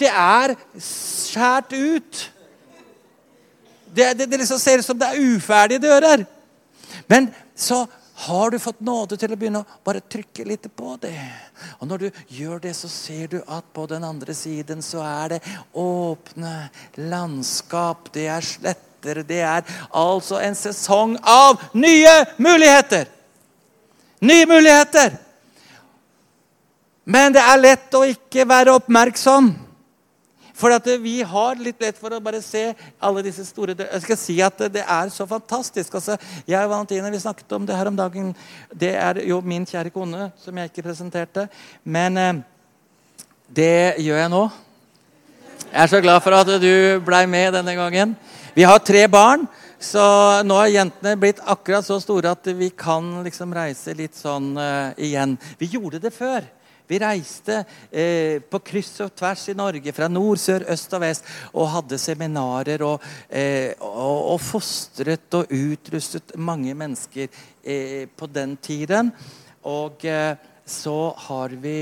det 0.00 0.10
er 0.10 0.54
skjært 0.80 1.74
ut. 1.74 2.22
Det, 3.94 4.14
det, 4.18 4.26
det 4.26 4.40
liksom 4.40 4.58
ser 4.58 4.80
ut 4.80 4.86
som 4.86 4.98
det 4.98 5.10
er 5.12 5.26
uferdige 5.34 5.82
dører. 5.84 6.24
Men 7.06 7.30
så 7.54 7.84
har 8.14 8.50
du 8.50 8.58
fått 8.58 8.80
nåde 8.80 9.16
til 9.18 9.32
å 9.34 9.38
begynne 9.38 9.62
å 9.64 9.80
bare 9.86 10.02
trykke 10.10 10.46
litt 10.46 10.66
på 10.76 10.94
det. 11.02 11.18
Og 11.80 11.88
når 11.90 12.04
du 12.04 12.20
gjør 12.38 12.62
det, 12.62 12.74
så 12.78 12.88
ser 12.90 13.26
du 13.32 13.40
at 13.42 13.66
på 13.74 13.86
den 13.90 14.06
andre 14.06 14.34
siden 14.34 14.82
så 14.82 15.02
er 15.02 15.34
det 15.34 15.40
åpne 15.78 16.54
landskap. 17.10 18.12
Det 18.14 18.28
er 18.30 18.46
sletter. 18.46 19.22
Det 19.26 19.42
er 19.44 19.66
altså 19.90 20.38
en 20.40 20.54
sesong 20.56 21.18
av 21.20 21.60
nye 21.76 22.14
muligheter. 22.38 23.10
Nye 24.24 24.46
muligheter. 24.48 25.18
Men 27.04 27.34
det 27.34 27.42
er 27.44 27.60
lett 27.60 27.98
å 27.98 28.06
ikke 28.08 28.46
være 28.48 28.78
oppmerksom. 28.78 29.50
For 30.54 30.70
vi 31.02 31.16
har 31.26 31.58
litt 31.58 31.80
lett 31.82 31.98
for 31.98 32.14
å 32.14 32.20
bare 32.22 32.38
se 32.42 32.68
alle 33.02 33.24
disse 33.26 33.42
store 33.48 33.74
Jeg 33.74 34.02
skal 34.04 34.18
si 34.18 34.36
at 34.44 34.60
det 34.70 34.84
er 34.86 35.10
så 35.10 35.26
fantastisk. 35.26 35.96
Altså, 35.98 36.14
jeg 36.46 36.62
og 36.62 36.70
Valentina 36.70 37.10
vi 37.10 37.18
snakket 37.18 37.56
om 37.56 37.66
det 37.66 37.74
her 37.74 37.90
om 37.90 37.96
dagen. 37.98 38.30
Det 38.70 38.92
er 38.94 39.24
jo 39.26 39.40
min 39.42 39.66
kjære 39.66 39.90
kone, 39.90 40.30
som 40.38 40.56
jeg 40.56 40.70
ikke 40.70 40.86
presenterte. 40.86 41.48
Men 41.82 42.16
eh, 42.16 42.38
det 43.50 43.98
gjør 43.98 44.22
jeg 44.22 44.30
nå. 44.30 44.44
Jeg 45.74 45.82
er 45.82 45.90
så 45.90 46.02
glad 46.04 46.22
for 46.22 46.38
at 46.38 46.54
du 46.62 47.02
blei 47.02 47.24
med 47.26 47.56
denne 47.58 47.74
gangen. 47.74 48.14
Vi 48.54 48.62
har 48.62 48.78
tre 48.78 49.08
barn. 49.10 49.48
Så 49.84 50.00
nå 50.46 50.56
har 50.56 50.70
jentene 50.70 51.18
blitt 51.20 51.42
akkurat 51.44 51.84
så 51.84 51.98
store 52.00 52.30
at 52.32 52.46
vi 52.56 52.70
kan 52.70 53.18
liksom 53.26 53.50
reise 53.52 53.92
litt 53.98 54.14
sånn 54.16 54.54
uh, 54.56 54.94
igjen. 54.96 55.34
Vi 55.60 55.74
gjorde 55.74 56.00
det 56.00 56.14
før. 56.14 56.46
Vi 56.88 56.98
reiste 57.00 57.62
eh, 57.88 58.42
på 58.44 58.60
kryss 58.60 58.98
og 59.04 59.14
tvers 59.16 59.46
i 59.48 59.56
Norge, 59.56 59.92
fra 59.96 60.08
nord, 60.12 60.40
sør, 60.40 60.66
øst 60.74 60.92
og 60.96 61.00
vest, 61.04 61.30
og 61.52 61.70
hadde 61.72 61.98
seminarer 62.00 62.84
og, 62.84 63.04
eh, 63.28 63.72
og, 63.80 64.34
og 64.34 64.42
fostret 64.44 65.38
og 65.38 65.48
utrustet 65.48 66.34
mange 66.36 66.74
mennesker 66.76 67.30
eh, 67.64 68.04
på 68.08 68.28
den 68.28 68.58
tiden. 68.60 69.14
Og 69.64 70.04
eh, 70.04 70.36
så 70.64 70.98
har 71.26 71.56
vi 71.60 71.78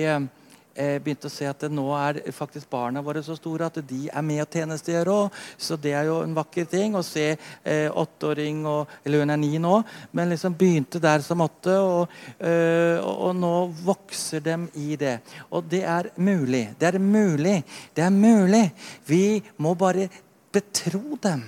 eh, 0.74 0.98
begynt 1.02 1.26
å 1.28 1.30
se 1.32 1.46
at 1.48 1.64
nå 1.70 1.84
er 1.96 2.20
faktisk 2.34 2.70
barna 2.70 3.02
våre 3.04 3.22
så 3.24 3.36
store 3.38 3.68
at 3.68 3.80
de 3.88 4.06
er 4.12 4.26
med 4.26 4.42
å 4.44 4.48
tjenestegjøre 4.48 5.14
òg. 5.14 5.38
Så 5.56 5.78
det 5.80 5.94
er 5.98 6.08
jo 6.10 6.20
en 6.24 6.34
vakker 6.36 6.68
ting 6.70 6.96
å 6.98 7.04
se 7.06 7.26
eh, 7.32 7.88
åtteåring 7.88 8.62
Eller 9.04 9.22
hun 9.22 9.30
er 9.30 9.40
ni 9.40 9.58
nå, 9.58 9.74
men 10.12 10.32
liksom 10.32 10.54
begynte 10.58 11.00
der 11.02 11.22
som 11.24 11.40
åtte, 11.44 11.74
og, 11.78 12.12
og, 12.38 13.14
og 13.28 13.36
nå 13.36 13.54
vokser 13.84 14.42
dem 14.44 14.68
i 14.78 14.96
det. 14.96 15.18
Og 15.50 15.64
det 15.68 15.82
er 15.88 16.10
mulig. 16.16 16.66
Det 16.78 16.88
er 16.88 16.98
mulig. 16.98 17.56
Det 17.94 18.04
er 18.04 18.14
mulig. 18.14 18.64
Vi 19.06 19.42
må 19.56 19.74
bare 19.78 20.08
betro 20.52 21.16
dem 21.22 21.42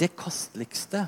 det 0.00 0.14
kosteligste. 0.16 1.06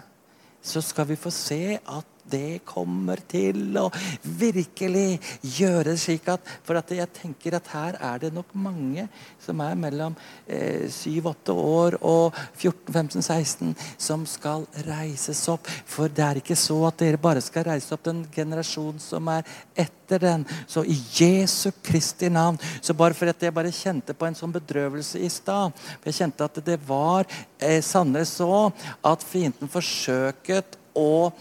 Så 0.63 0.83
skal 0.83 1.09
vi 1.09 1.17
få 1.17 1.31
se 1.31 1.79
at 1.79 2.12
det 2.33 2.63
kommer 2.69 3.21
til 3.29 3.77
å 3.79 3.89
virkelig 4.23 5.21
gjøre 5.59 5.93
det 5.93 5.99
slik 6.01 6.29
at 6.33 6.49
For 6.67 6.79
at 6.79 6.91
jeg 6.95 7.09
tenker 7.15 7.57
at 7.57 7.71
her 7.73 7.99
er 8.01 8.23
det 8.23 8.33
nok 8.35 8.53
mange 8.59 9.07
som 9.43 9.61
er 9.65 9.79
mellom 9.79 10.15
eh, 10.47 10.89
7-8 10.91 11.55
år 11.55 11.99
og 12.01 12.37
14-15-16 12.59 13.73
som 14.01 14.25
skal 14.29 14.67
reises 14.87 15.43
opp. 15.53 15.69
For 15.87 16.13
det 16.13 16.25
er 16.27 16.41
ikke 16.43 16.59
så 16.59 16.79
at 16.89 17.01
dere 17.03 17.21
bare 17.21 17.43
skal 17.45 17.67
reise 17.71 17.93
opp 17.95 18.05
den 18.07 18.25
generasjonen 18.33 19.03
som 19.03 19.31
er 19.33 19.47
etter 19.75 20.23
den. 20.23 20.47
Så 20.71 20.85
i 20.85 20.97
Jesu 21.17 21.71
Kristi 21.83 22.31
navn 22.33 22.61
så 22.81 22.95
bare 22.95 23.17
for 23.19 23.31
at 23.31 23.43
Jeg 23.43 23.55
bare 23.55 23.73
kjente 23.75 24.15
på 24.15 24.29
en 24.29 24.37
sånn 24.39 24.53
bedrøvelse 24.55 25.19
i 25.19 25.29
stad. 25.33 25.75
Jeg 26.05 26.15
kjente 26.21 26.47
at 26.47 26.61
det 26.65 26.79
var 26.87 27.27
eh, 27.59 27.81
sannere 27.83 28.29
så 28.29 28.71
at 29.03 29.27
fienden 29.27 29.71
forsøket 29.73 30.79
å 30.95 31.33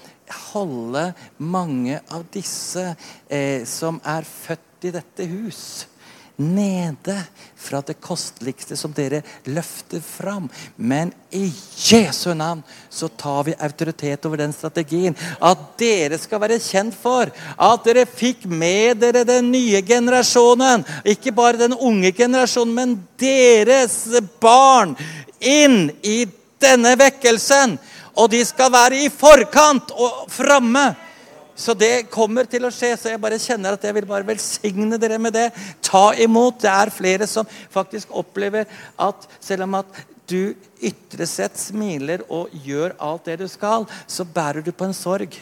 holde 0.52 1.12
mange 1.38 2.02
av 2.12 2.26
disse 2.34 2.92
eh, 3.30 3.64
som 3.68 4.02
er 4.04 4.28
født 4.28 4.90
i 4.90 4.94
dette 4.96 5.28
hus, 5.30 5.64
nede 6.42 7.16
fra 7.56 7.82
det 7.86 8.00
kosteligste 8.02 8.78
som 8.78 8.94
dere 8.96 9.22
løfter 9.46 10.02
fram. 10.02 10.48
Men 10.76 11.12
i 11.30 11.46
Jesu 11.76 12.34
navn 12.34 12.64
så 12.90 13.08
tar 13.08 13.44
vi 13.46 13.56
autoritet 13.60 14.26
over 14.26 14.42
den 14.42 14.54
strategien. 14.54 15.16
At 15.38 15.78
dere 15.80 16.18
skal 16.22 16.42
være 16.42 16.60
kjent 16.64 16.98
for 16.98 17.30
at 17.32 17.86
dere 17.86 18.08
fikk 18.10 18.48
med 18.50 19.04
dere 19.04 19.24
den 19.28 19.52
nye 19.54 19.84
generasjonen. 19.86 20.86
Ikke 21.06 21.36
bare 21.36 21.62
den 21.62 21.78
unge 21.78 22.14
generasjonen, 22.18 22.76
men 22.76 22.98
deres 23.22 24.04
barn 24.42 24.96
inn 25.40 25.92
i 26.02 26.24
denne 26.62 26.96
vekkelsen. 26.98 27.78
Og 28.18 28.32
de 28.32 28.41
skal 28.45 28.72
være 28.74 29.05
i 29.05 29.09
forkant 29.14 29.93
og 29.95 30.26
framme. 30.32 30.91
Så 31.55 31.76
det 31.78 32.09
kommer 32.09 32.47
til 32.49 32.66
å 32.66 32.74
skje. 32.74 32.95
Så 32.97 33.12
jeg 33.12 33.22
bare 33.22 33.39
kjenner 33.41 33.76
at 33.76 33.84
jeg 33.86 33.95
vil 33.97 34.07
bare 34.09 34.28
velsigne 34.28 34.99
dere 35.01 35.20
med 35.22 35.36
det. 35.36 35.49
Ta 35.86 36.12
imot. 36.20 36.62
Det 36.64 36.72
er 36.72 36.93
flere 36.93 37.28
som 37.30 37.47
faktisk 37.74 38.14
opplever 38.18 38.66
at 38.99 39.28
selv 39.39 39.68
om 39.68 39.78
at 39.82 40.01
du 40.32 40.53
ytre 40.80 41.28
sett 41.28 41.57
smiler 41.59 42.24
og 42.32 42.53
gjør 42.66 42.95
alt 43.03 43.28
det 43.28 43.41
du 43.41 43.47
skal, 43.51 43.84
så 44.07 44.24
bærer 44.24 44.64
du 44.64 44.72
på 44.72 44.88
en 44.88 44.95
sorg. 44.95 45.36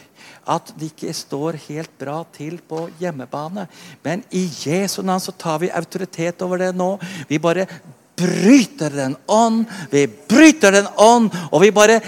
At 0.49 0.71
det 0.79 0.89
ikke 0.89 1.13
står 1.13 1.59
helt 1.67 1.91
bra 2.01 2.23
til 2.33 2.57
på 2.65 2.87
hjemmebane. 2.99 3.67
Men 4.03 4.25
i 4.33 4.47
Jesu 4.49 5.01
navn 5.05 5.21
så 5.21 5.35
tar 5.37 5.61
vi 5.61 5.69
autoritet 5.69 6.41
over 6.41 6.63
det 6.63 6.71
nå. 6.75 6.95
Vi 7.29 7.37
bare 7.41 7.67
bryter 8.19 8.89
den 8.89 9.15
ånd. 9.29 9.69
Vi 9.91 10.07
bryter 10.07 10.73
den 10.75 10.89
ånd, 10.97 11.29
og 11.51 11.61
vi 11.63 11.71
bare 11.75 12.01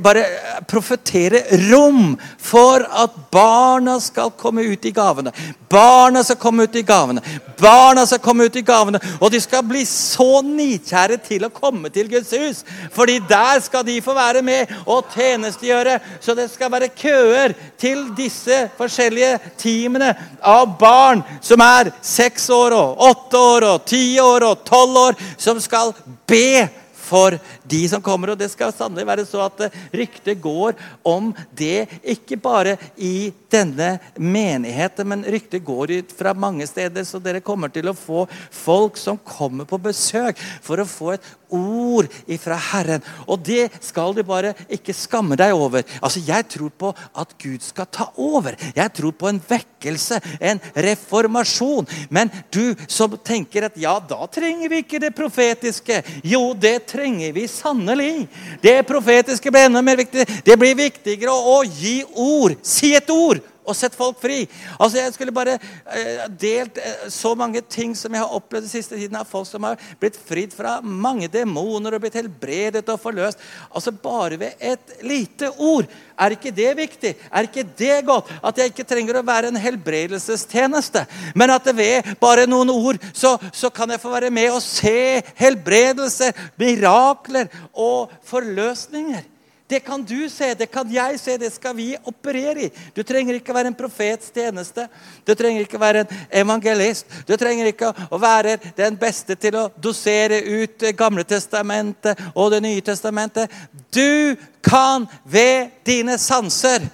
bare 0.00 0.24
profetere 0.68 1.42
rom 1.70 2.14
for 2.38 2.84
at 2.86 3.14
barna 3.32 3.98
skal 4.00 4.30
komme 4.38 4.62
ut 4.62 4.84
i 4.84 4.92
gavene. 4.94 5.32
Barna 5.68 6.22
skal 6.24 6.38
komme 6.40 6.66
ut 6.66 6.76
i 6.76 6.82
gavene. 6.86 7.22
Barna 7.58 8.06
skal 8.06 8.22
komme 8.22 8.46
ut 8.46 8.56
i 8.56 8.62
gavene, 8.62 9.00
Og 9.20 9.30
de 9.32 9.40
skal 9.40 9.64
bli 9.66 9.84
så 9.84 10.42
nikjære 10.44 11.18
til 11.24 11.46
å 11.46 11.52
komme 11.52 11.90
til 11.90 12.08
Guds 12.10 12.30
hus. 12.30 12.64
Fordi 12.92 13.18
der 13.28 13.60
skal 13.60 13.84
de 13.86 14.00
få 14.02 14.14
være 14.14 14.42
med 14.42 14.72
og 14.86 15.10
tjenestegjøre. 15.14 15.98
Så 16.20 16.34
det 16.34 16.50
skal 16.50 16.72
være 16.72 16.92
køer 16.94 17.54
til 17.78 18.06
disse 18.16 18.66
forskjellige 18.78 19.38
teamene 19.58 20.14
av 20.42 20.78
barn 20.78 21.24
som 21.40 21.60
er 21.60 21.92
seks 22.02 22.50
år 22.50 22.76
og 22.76 23.06
åtte 23.10 23.38
år 23.38 23.68
og 23.72 23.86
ti 23.88 24.18
år 24.20 24.46
og 24.46 24.64
tolv 24.66 24.96
år, 24.96 25.22
som 25.38 25.60
skal 25.60 25.94
be 26.28 26.68
for 27.06 27.38
de 27.62 27.82
som 27.90 28.02
kommer. 28.04 28.34
Og 28.34 28.40
det 28.40 28.50
skal 28.52 28.74
sannelig 28.74 29.06
være 29.08 29.26
så 29.28 29.44
at 29.46 29.66
eh, 29.66 29.78
ryktet 30.02 30.42
går 30.42 30.76
om 31.06 31.32
det 31.56 31.86
ikke 32.02 32.38
bare 32.42 32.76
i 32.96 33.30
denne 33.52 33.96
menigheten, 34.18 35.08
men 35.08 35.26
ryktet 35.26 35.64
går 35.66 35.94
ut 36.00 36.14
fra 36.16 36.34
mange 36.36 36.66
steder. 36.68 37.06
Så 37.06 37.22
dere 37.22 37.44
kommer 37.44 37.72
til 37.72 37.90
å 37.90 37.96
få 37.96 38.26
folk 38.50 38.98
som 39.00 39.20
kommer 39.20 39.68
på 39.68 39.80
besøk 39.82 40.40
for 40.64 40.82
å 40.82 40.88
få 40.88 41.14
et 41.16 41.34
ord 41.50 42.10
ifra 42.26 42.58
Herren. 42.72 43.04
Og 43.26 43.40
det 43.44 43.68
skal 43.84 44.14
du 44.16 44.22
bare 44.26 44.54
ikke 44.72 44.94
skamme 44.96 45.38
deg 45.38 45.54
over. 45.54 45.84
Altså, 46.00 46.20
Jeg 46.26 46.48
tror 46.48 46.70
på 46.70 46.92
at 47.14 47.34
Gud 47.42 47.62
skal 47.62 47.86
ta 47.92 48.08
over. 48.16 48.56
Jeg 48.76 48.92
tror 48.92 49.12
på 49.12 49.28
en 49.28 49.40
vekkelse, 49.48 50.20
en 50.40 50.60
reformasjon. 50.74 51.86
Men 52.10 52.30
du 52.50 52.74
som 52.88 53.16
tenker 53.18 53.68
at 53.68 53.76
ja, 53.80 53.98
da 54.00 54.26
trenger 54.26 54.68
vi 54.68 54.82
ikke 54.84 55.00
det 55.02 55.14
profetiske. 55.16 56.02
Jo, 56.24 56.54
det 56.54 56.86
trenger 56.90 57.32
vi 57.32 57.46
sannelig. 57.50 58.28
Det 58.62 58.78
profetiske 58.86 59.50
blir 59.50 59.68
enda 59.68 59.82
mer 59.82 60.00
viktig. 60.00 60.26
Det 60.44 60.56
blir 60.58 60.76
viktigere 60.78 61.32
å, 61.32 61.62
gi 61.66 62.00
ord. 62.14 62.56
Si 62.66 62.94
et 62.96 63.10
ord 63.10 63.42
og 63.66 63.76
sett 63.76 63.96
folk 63.98 64.20
fri. 64.22 64.44
Altså 64.78 65.00
Jeg 65.00 65.14
skulle 65.16 65.34
bare 65.34 65.56
eh, 65.58 66.24
delt 66.40 66.78
eh, 66.80 67.06
så 67.12 67.34
mange 67.38 67.62
ting 67.62 67.94
som 67.98 68.14
jeg 68.14 68.22
har 68.22 68.34
opplevd 68.38 68.66
den 68.66 68.72
siste 68.72 68.96
tiden 68.98 69.18
av 69.18 69.28
folk 69.28 69.48
som 69.48 69.66
har 69.66 69.80
blitt 70.00 70.18
fridd 70.28 70.54
fra 70.56 70.78
mange 70.82 71.28
demoner 71.32 71.96
og 71.96 72.04
blitt 72.04 72.18
helbredet 72.18 72.86
og 72.92 73.02
forløst. 73.02 73.42
Altså 73.70 73.94
Bare 74.06 74.38
ved 74.40 74.62
et 74.62 74.96
lite 75.02 75.50
ord. 75.58 75.88
Er 76.16 76.36
ikke 76.36 76.54
det 76.54 76.72
viktig? 76.78 77.12
Er 77.28 77.48
ikke 77.48 77.66
det 77.78 78.00
godt? 78.06 78.30
At 78.44 78.58
jeg 78.58 78.72
ikke 78.72 78.86
trenger 78.88 79.20
å 79.20 79.26
være 79.26 79.50
en 79.52 79.60
helbredelsestjeneste, 79.60 81.04
men 81.36 81.52
at 81.52 81.68
ved 81.76 82.14
bare 82.20 82.46
noen 82.48 82.70
ord 82.72 83.00
så, 83.12 83.34
så 83.52 83.70
kan 83.74 83.90
jeg 83.92 84.00
få 84.00 84.12
være 84.14 84.32
med 84.32 84.54
og 84.54 84.62
se 84.64 85.22
helbredelser, 85.36 86.36
mirakler 86.60 87.50
og 87.72 88.12
forløsninger. 88.28 89.35
Det 89.68 89.80
kan 89.80 90.02
du 90.06 90.28
se, 90.30 90.52
det 90.54 90.68
kan 90.70 90.90
jeg 90.90 91.18
se, 91.18 91.34
det 91.38 91.48
skal 91.50 91.74
vi 91.74 91.88
operere 92.06 92.68
i. 92.68 92.70
Du 92.94 93.02
trenger 93.02 93.34
ikke 93.34 93.54
være 93.54 93.72
en 93.72 93.78
profets 93.78 94.30
tjeneste. 94.30 94.84
Du 95.26 95.34
trenger 95.34 95.64
ikke 95.66 95.80
være 95.80 96.04
en 96.04 96.20
evangelist. 96.42 97.10
Du 97.26 97.34
trenger 97.36 97.72
ikke 97.72 97.90
å 97.90 98.20
være 98.22 98.60
den 98.78 98.98
beste 99.00 99.34
til 99.34 99.58
å 99.58 99.66
dosere 99.82 100.38
ut 100.46 100.86
Gamle 100.96 101.26
testamentet 101.26 102.22
og 102.34 102.54
Det 102.54 102.62
nye 102.62 102.84
testamentet. 102.86 103.50
Du 103.90 104.36
kan 104.62 105.08
ved 105.24 105.74
dine 105.86 106.14
sanser 106.18 106.86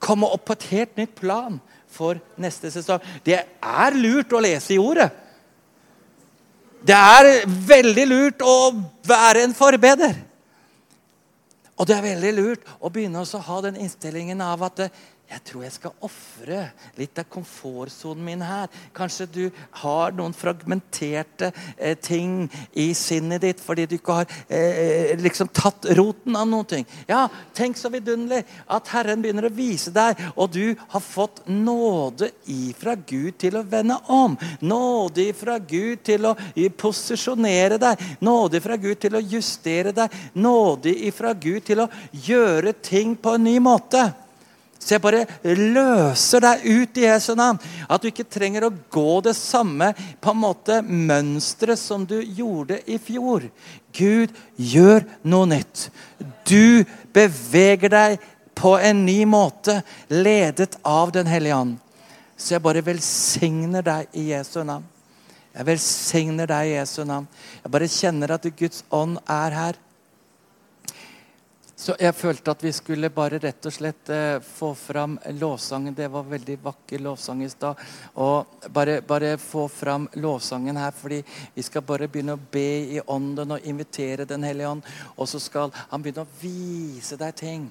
komme 0.00 0.28
opp 0.28 0.44
på 0.50 0.58
et 0.58 0.70
helt 0.74 0.96
nytt 1.00 1.16
plan 1.16 1.56
for 1.88 2.20
neste 2.36 2.68
sesong. 2.72 3.00
Det 3.24 3.40
er 3.40 3.96
lurt 3.96 4.32
å 4.36 4.44
lese 4.44 4.76
i 4.76 4.80
ordet. 4.80 5.08
Det 6.84 6.96
er 6.96 7.46
veldig 7.46 8.06
lurt 8.08 8.44
å 8.44 8.72
være 9.08 9.46
en 9.48 9.56
forbeder. 9.56 10.28
Og 11.80 11.88
det 11.88 11.96
er 11.96 12.04
veldig 12.04 12.32
lurt 12.36 12.66
å 12.78 12.90
begynne 12.92 13.22
å 13.24 13.42
ha 13.46 13.60
den 13.64 13.78
innstillingen 13.80 14.42
av 14.44 14.66
at 14.68 14.82
jeg 15.30 15.42
tror 15.46 15.62
jeg 15.62 15.74
skal 15.76 16.06
ofre 16.06 16.60
litt 16.98 17.18
av 17.20 17.28
komfortsonen 17.30 18.24
min 18.26 18.42
her. 18.42 18.70
Kanskje 18.96 19.26
du 19.30 19.42
har 19.82 20.14
noen 20.16 20.34
fragmenterte 20.34 21.52
eh, 21.76 21.94
ting 21.94 22.48
i 22.74 22.90
sinnet 22.98 23.44
ditt 23.44 23.62
fordi 23.62 23.86
du 23.86 23.94
ikke 23.96 24.16
har 24.20 24.32
eh, 24.48 25.12
liksom 25.20 25.52
tatt 25.54 25.86
roten 25.98 26.34
av 26.38 26.48
noen 26.50 26.66
ting. 26.72 26.88
Ja, 27.06 27.28
Tenk 27.54 27.78
så 27.78 27.90
vidunderlig 27.92 28.42
at 28.70 28.88
Herren 28.94 29.22
begynner 29.22 29.46
å 29.46 29.52
vise 29.54 29.92
deg, 29.94 30.18
og 30.34 30.50
du 30.54 30.74
har 30.78 31.02
fått 31.04 31.42
nåde 31.46 32.30
ifra 32.50 32.96
Gud 32.96 33.38
til 33.42 33.58
å 33.58 33.64
vende 33.66 33.98
om. 34.10 34.36
Nåde 34.64 35.28
ifra 35.30 35.58
Gud 35.58 36.02
til 36.08 36.26
å 36.30 36.34
posisjonere 36.80 37.78
deg. 37.80 38.02
Nåde 38.24 38.58
ifra 38.58 38.78
Gud 38.80 39.02
til 39.04 39.18
å 39.18 39.22
justere 39.22 39.94
deg. 39.96 40.16
Nåde 40.40 40.94
ifra 41.10 41.34
Gud 41.34 41.62
til 41.68 41.84
å 41.84 41.90
gjøre 42.26 42.74
ting 42.82 43.14
på 43.20 43.36
en 43.36 43.46
ny 43.46 43.58
måte. 43.62 44.08
Så 44.80 44.94
jeg 44.94 45.02
bare 45.04 45.26
løser 45.44 46.40
deg 46.40 46.62
ut 46.64 46.98
i 46.98 47.04
Jesu 47.04 47.34
navn. 47.36 47.60
At 47.84 48.00
du 48.00 48.08
ikke 48.08 48.24
trenger 48.24 48.64
å 48.64 48.72
gå 48.90 49.18
det 49.26 49.34
samme 49.36 49.92
på 50.24 50.32
en 50.32 50.40
måte 50.40 50.80
mønsteret 50.80 51.78
som 51.78 52.06
du 52.08 52.16
gjorde 52.24 52.80
i 52.88 52.96
fjor. 52.98 53.44
Gud 53.92 54.32
gjør 54.56 55.04
noe 55.28 55.50
nytt. 55.52 55.90
Du 56.48 56.82
beveger 57.12 57.92
deg 57.92 58.16
på 58.56 58.74
en 58.80 59.04
ny 59.04 59.22
måte, 59.28 59.82
ledet 60.08 60.78
av 60.82 61.12
Den 61.12 61.28
hellige 61.28 61.60
ånd. 61.60 61.76
Så 62.40 62.56
jeg 62.56 62.64
bare 62.64 62.84
velsigner 62.84 63.84
deg 63.84 64.16
i 64.16 64.30
Jesu 64.32 64.62
navn. 64.64 64.86
Jeg 65.52 65.66
velsigner 65.66 66.48
deg 66.48 66.70
i 66.70 66.74
Jesu 66.78 67.02
navn. 67.04 67.28
Jeg 67.60 67.72
bare 67.74 67.88
kjenner 67.90 68.32
at 68.32 68.48
Guds 68.56 68.84
ånd 68.88 69.18
er 69.28 69.56
her. 69.60 69.80
Så 71.80 71.94
jeg 71.96 72.12
følte 72.12 72.52
at 72.52 72.60
vi 72.60 72.70
skulle 72.76 73.08
bare 73.08 73.38
rett 73.40 73.64
og 73.64 73.72
slett 73.72 74.10
eh, 74.12 74.42
få 74.44 74.74
fram 74.76 75.14
lovsangen. 75.38 75.94
Det 75.96 76.10
var 76.12 76.26
veldig 76.28 76.58
vakker 76.60 77.00
lovsang 77.00 77.40
i 77.40 77.48
stad. 77.48 77.78
Og 78.20 78.66
bare, 78.68 78.98
bare 79.00 79.30
få 79.40 79.62
fram 79.72 80.04
lovsangen 80.20 80.76
her, 80.76 80.92
fordi 80.92 81.22
vi 81.54 81.64
skal 81.64 81.86
bare 81.88 82.08
begynne 82.12 82.34
å 82.36 82.42
be 82.52 82.66
i 82.98 83.00
ånden 83.00 83.56
og 83.56 83.64
invitere 83.64 84.26
Den 84.28 84.44
hellige 84.44 84.74
ånd. 84.74 84.90
Og 85.16 85.30
så 85.32 85.40
skal 85.40 85.72
han 85.78 86.04
begynne 86.04 86.26
å 86.26 86.34
vise 86.42 87.16
deg 87.16 87.32
ting. 87.40 87.64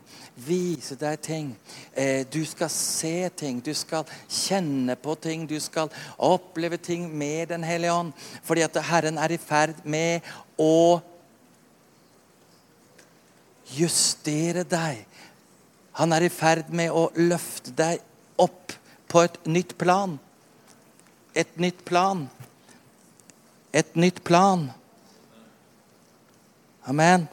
Vise 0.47 0.97
deg 0.97 1.22
ting. 1.30 1.53
Eh, 1.93 2.26
du 2.26 2.41
skal 2.49 2.74
se 2.74 3.30
ting. 3.38 3.62
Du 3.62 3.76
skal 3.78 4.10
kjenne 4.26 4.97
på 4.97 5.20
ting. 5.22 5.45
Du 5.45 5.60
skal 5.62 5.93
oppleve 6.18 6.82
ting 6.82 7.05
med 7.14 7.53
Den 7.53 7.62
hellige 7.62 7.93
ånd. 7.93 8.18
Fordi 8.41 8.66
at 8.66 8.84
Herren 8.89 9.22
er 9.22 9.38
i 9.38 9.41
ferd 9.45 9.86
med 9.86 10.26
å 10.57 10.97
justere 13.76 14.65
deg. 14.67 15.05
Han 15.99 16.13
er 16.15 16.26
i 16.26 16.32
ferd 16.32 16.70
med 16.76 16.93
å 16.95 17.09
løfte 17.20 17.74
deg 17.76 18.03
opp 18.39 18.76
på 19.11 19.24
et 19.26 19.39
nytt 19.49 19.76
plan. 19.82 20.17
Et 21.36 21.57
nytt 21.59 21.84
plan. 21.86 22.28
Et 23.74 23.95
nytt 23.95 24.24
plan. 24.24 24.70
Amen. 26.89 27.28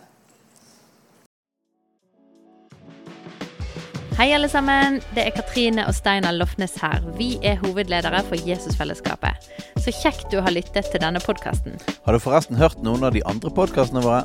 Hei, 4.17 4.31
alle 4.33 4.49
sammen. 4.49 5.03
Det 5.13 5.27
er 5.27 5.35
Katrine 5.37 5.85
og 5.85 5.95
Steinar 5.95 6.33
Lofnes 6.33 6.79
her. 6.81 7.05
Vi 7.19 7.35
er 7.45 7.59
hovedledere 7.61 8.23
for 8.25 8.41
Jesusfellesskapet. 8.49 9.51
Så 9.85 9.93
kjekt 9.93 10.31
du 10.33 10.41
har 10.41 10.57
lyttet 10.57 10.89
til 10.89 11.03
denne 11.05 11.21
podkasten. 11.21 11.77
Har 12.07 12.17
du 12.17 12.25
forresten 12.25 12.57
hørt 12.57 12.81
noen 12.81 13.05
av 13.05 13.13
de 13.13 13.21
andre 13.29 13.53
podkastene 13.53 14.01
våre? 14.05 14.25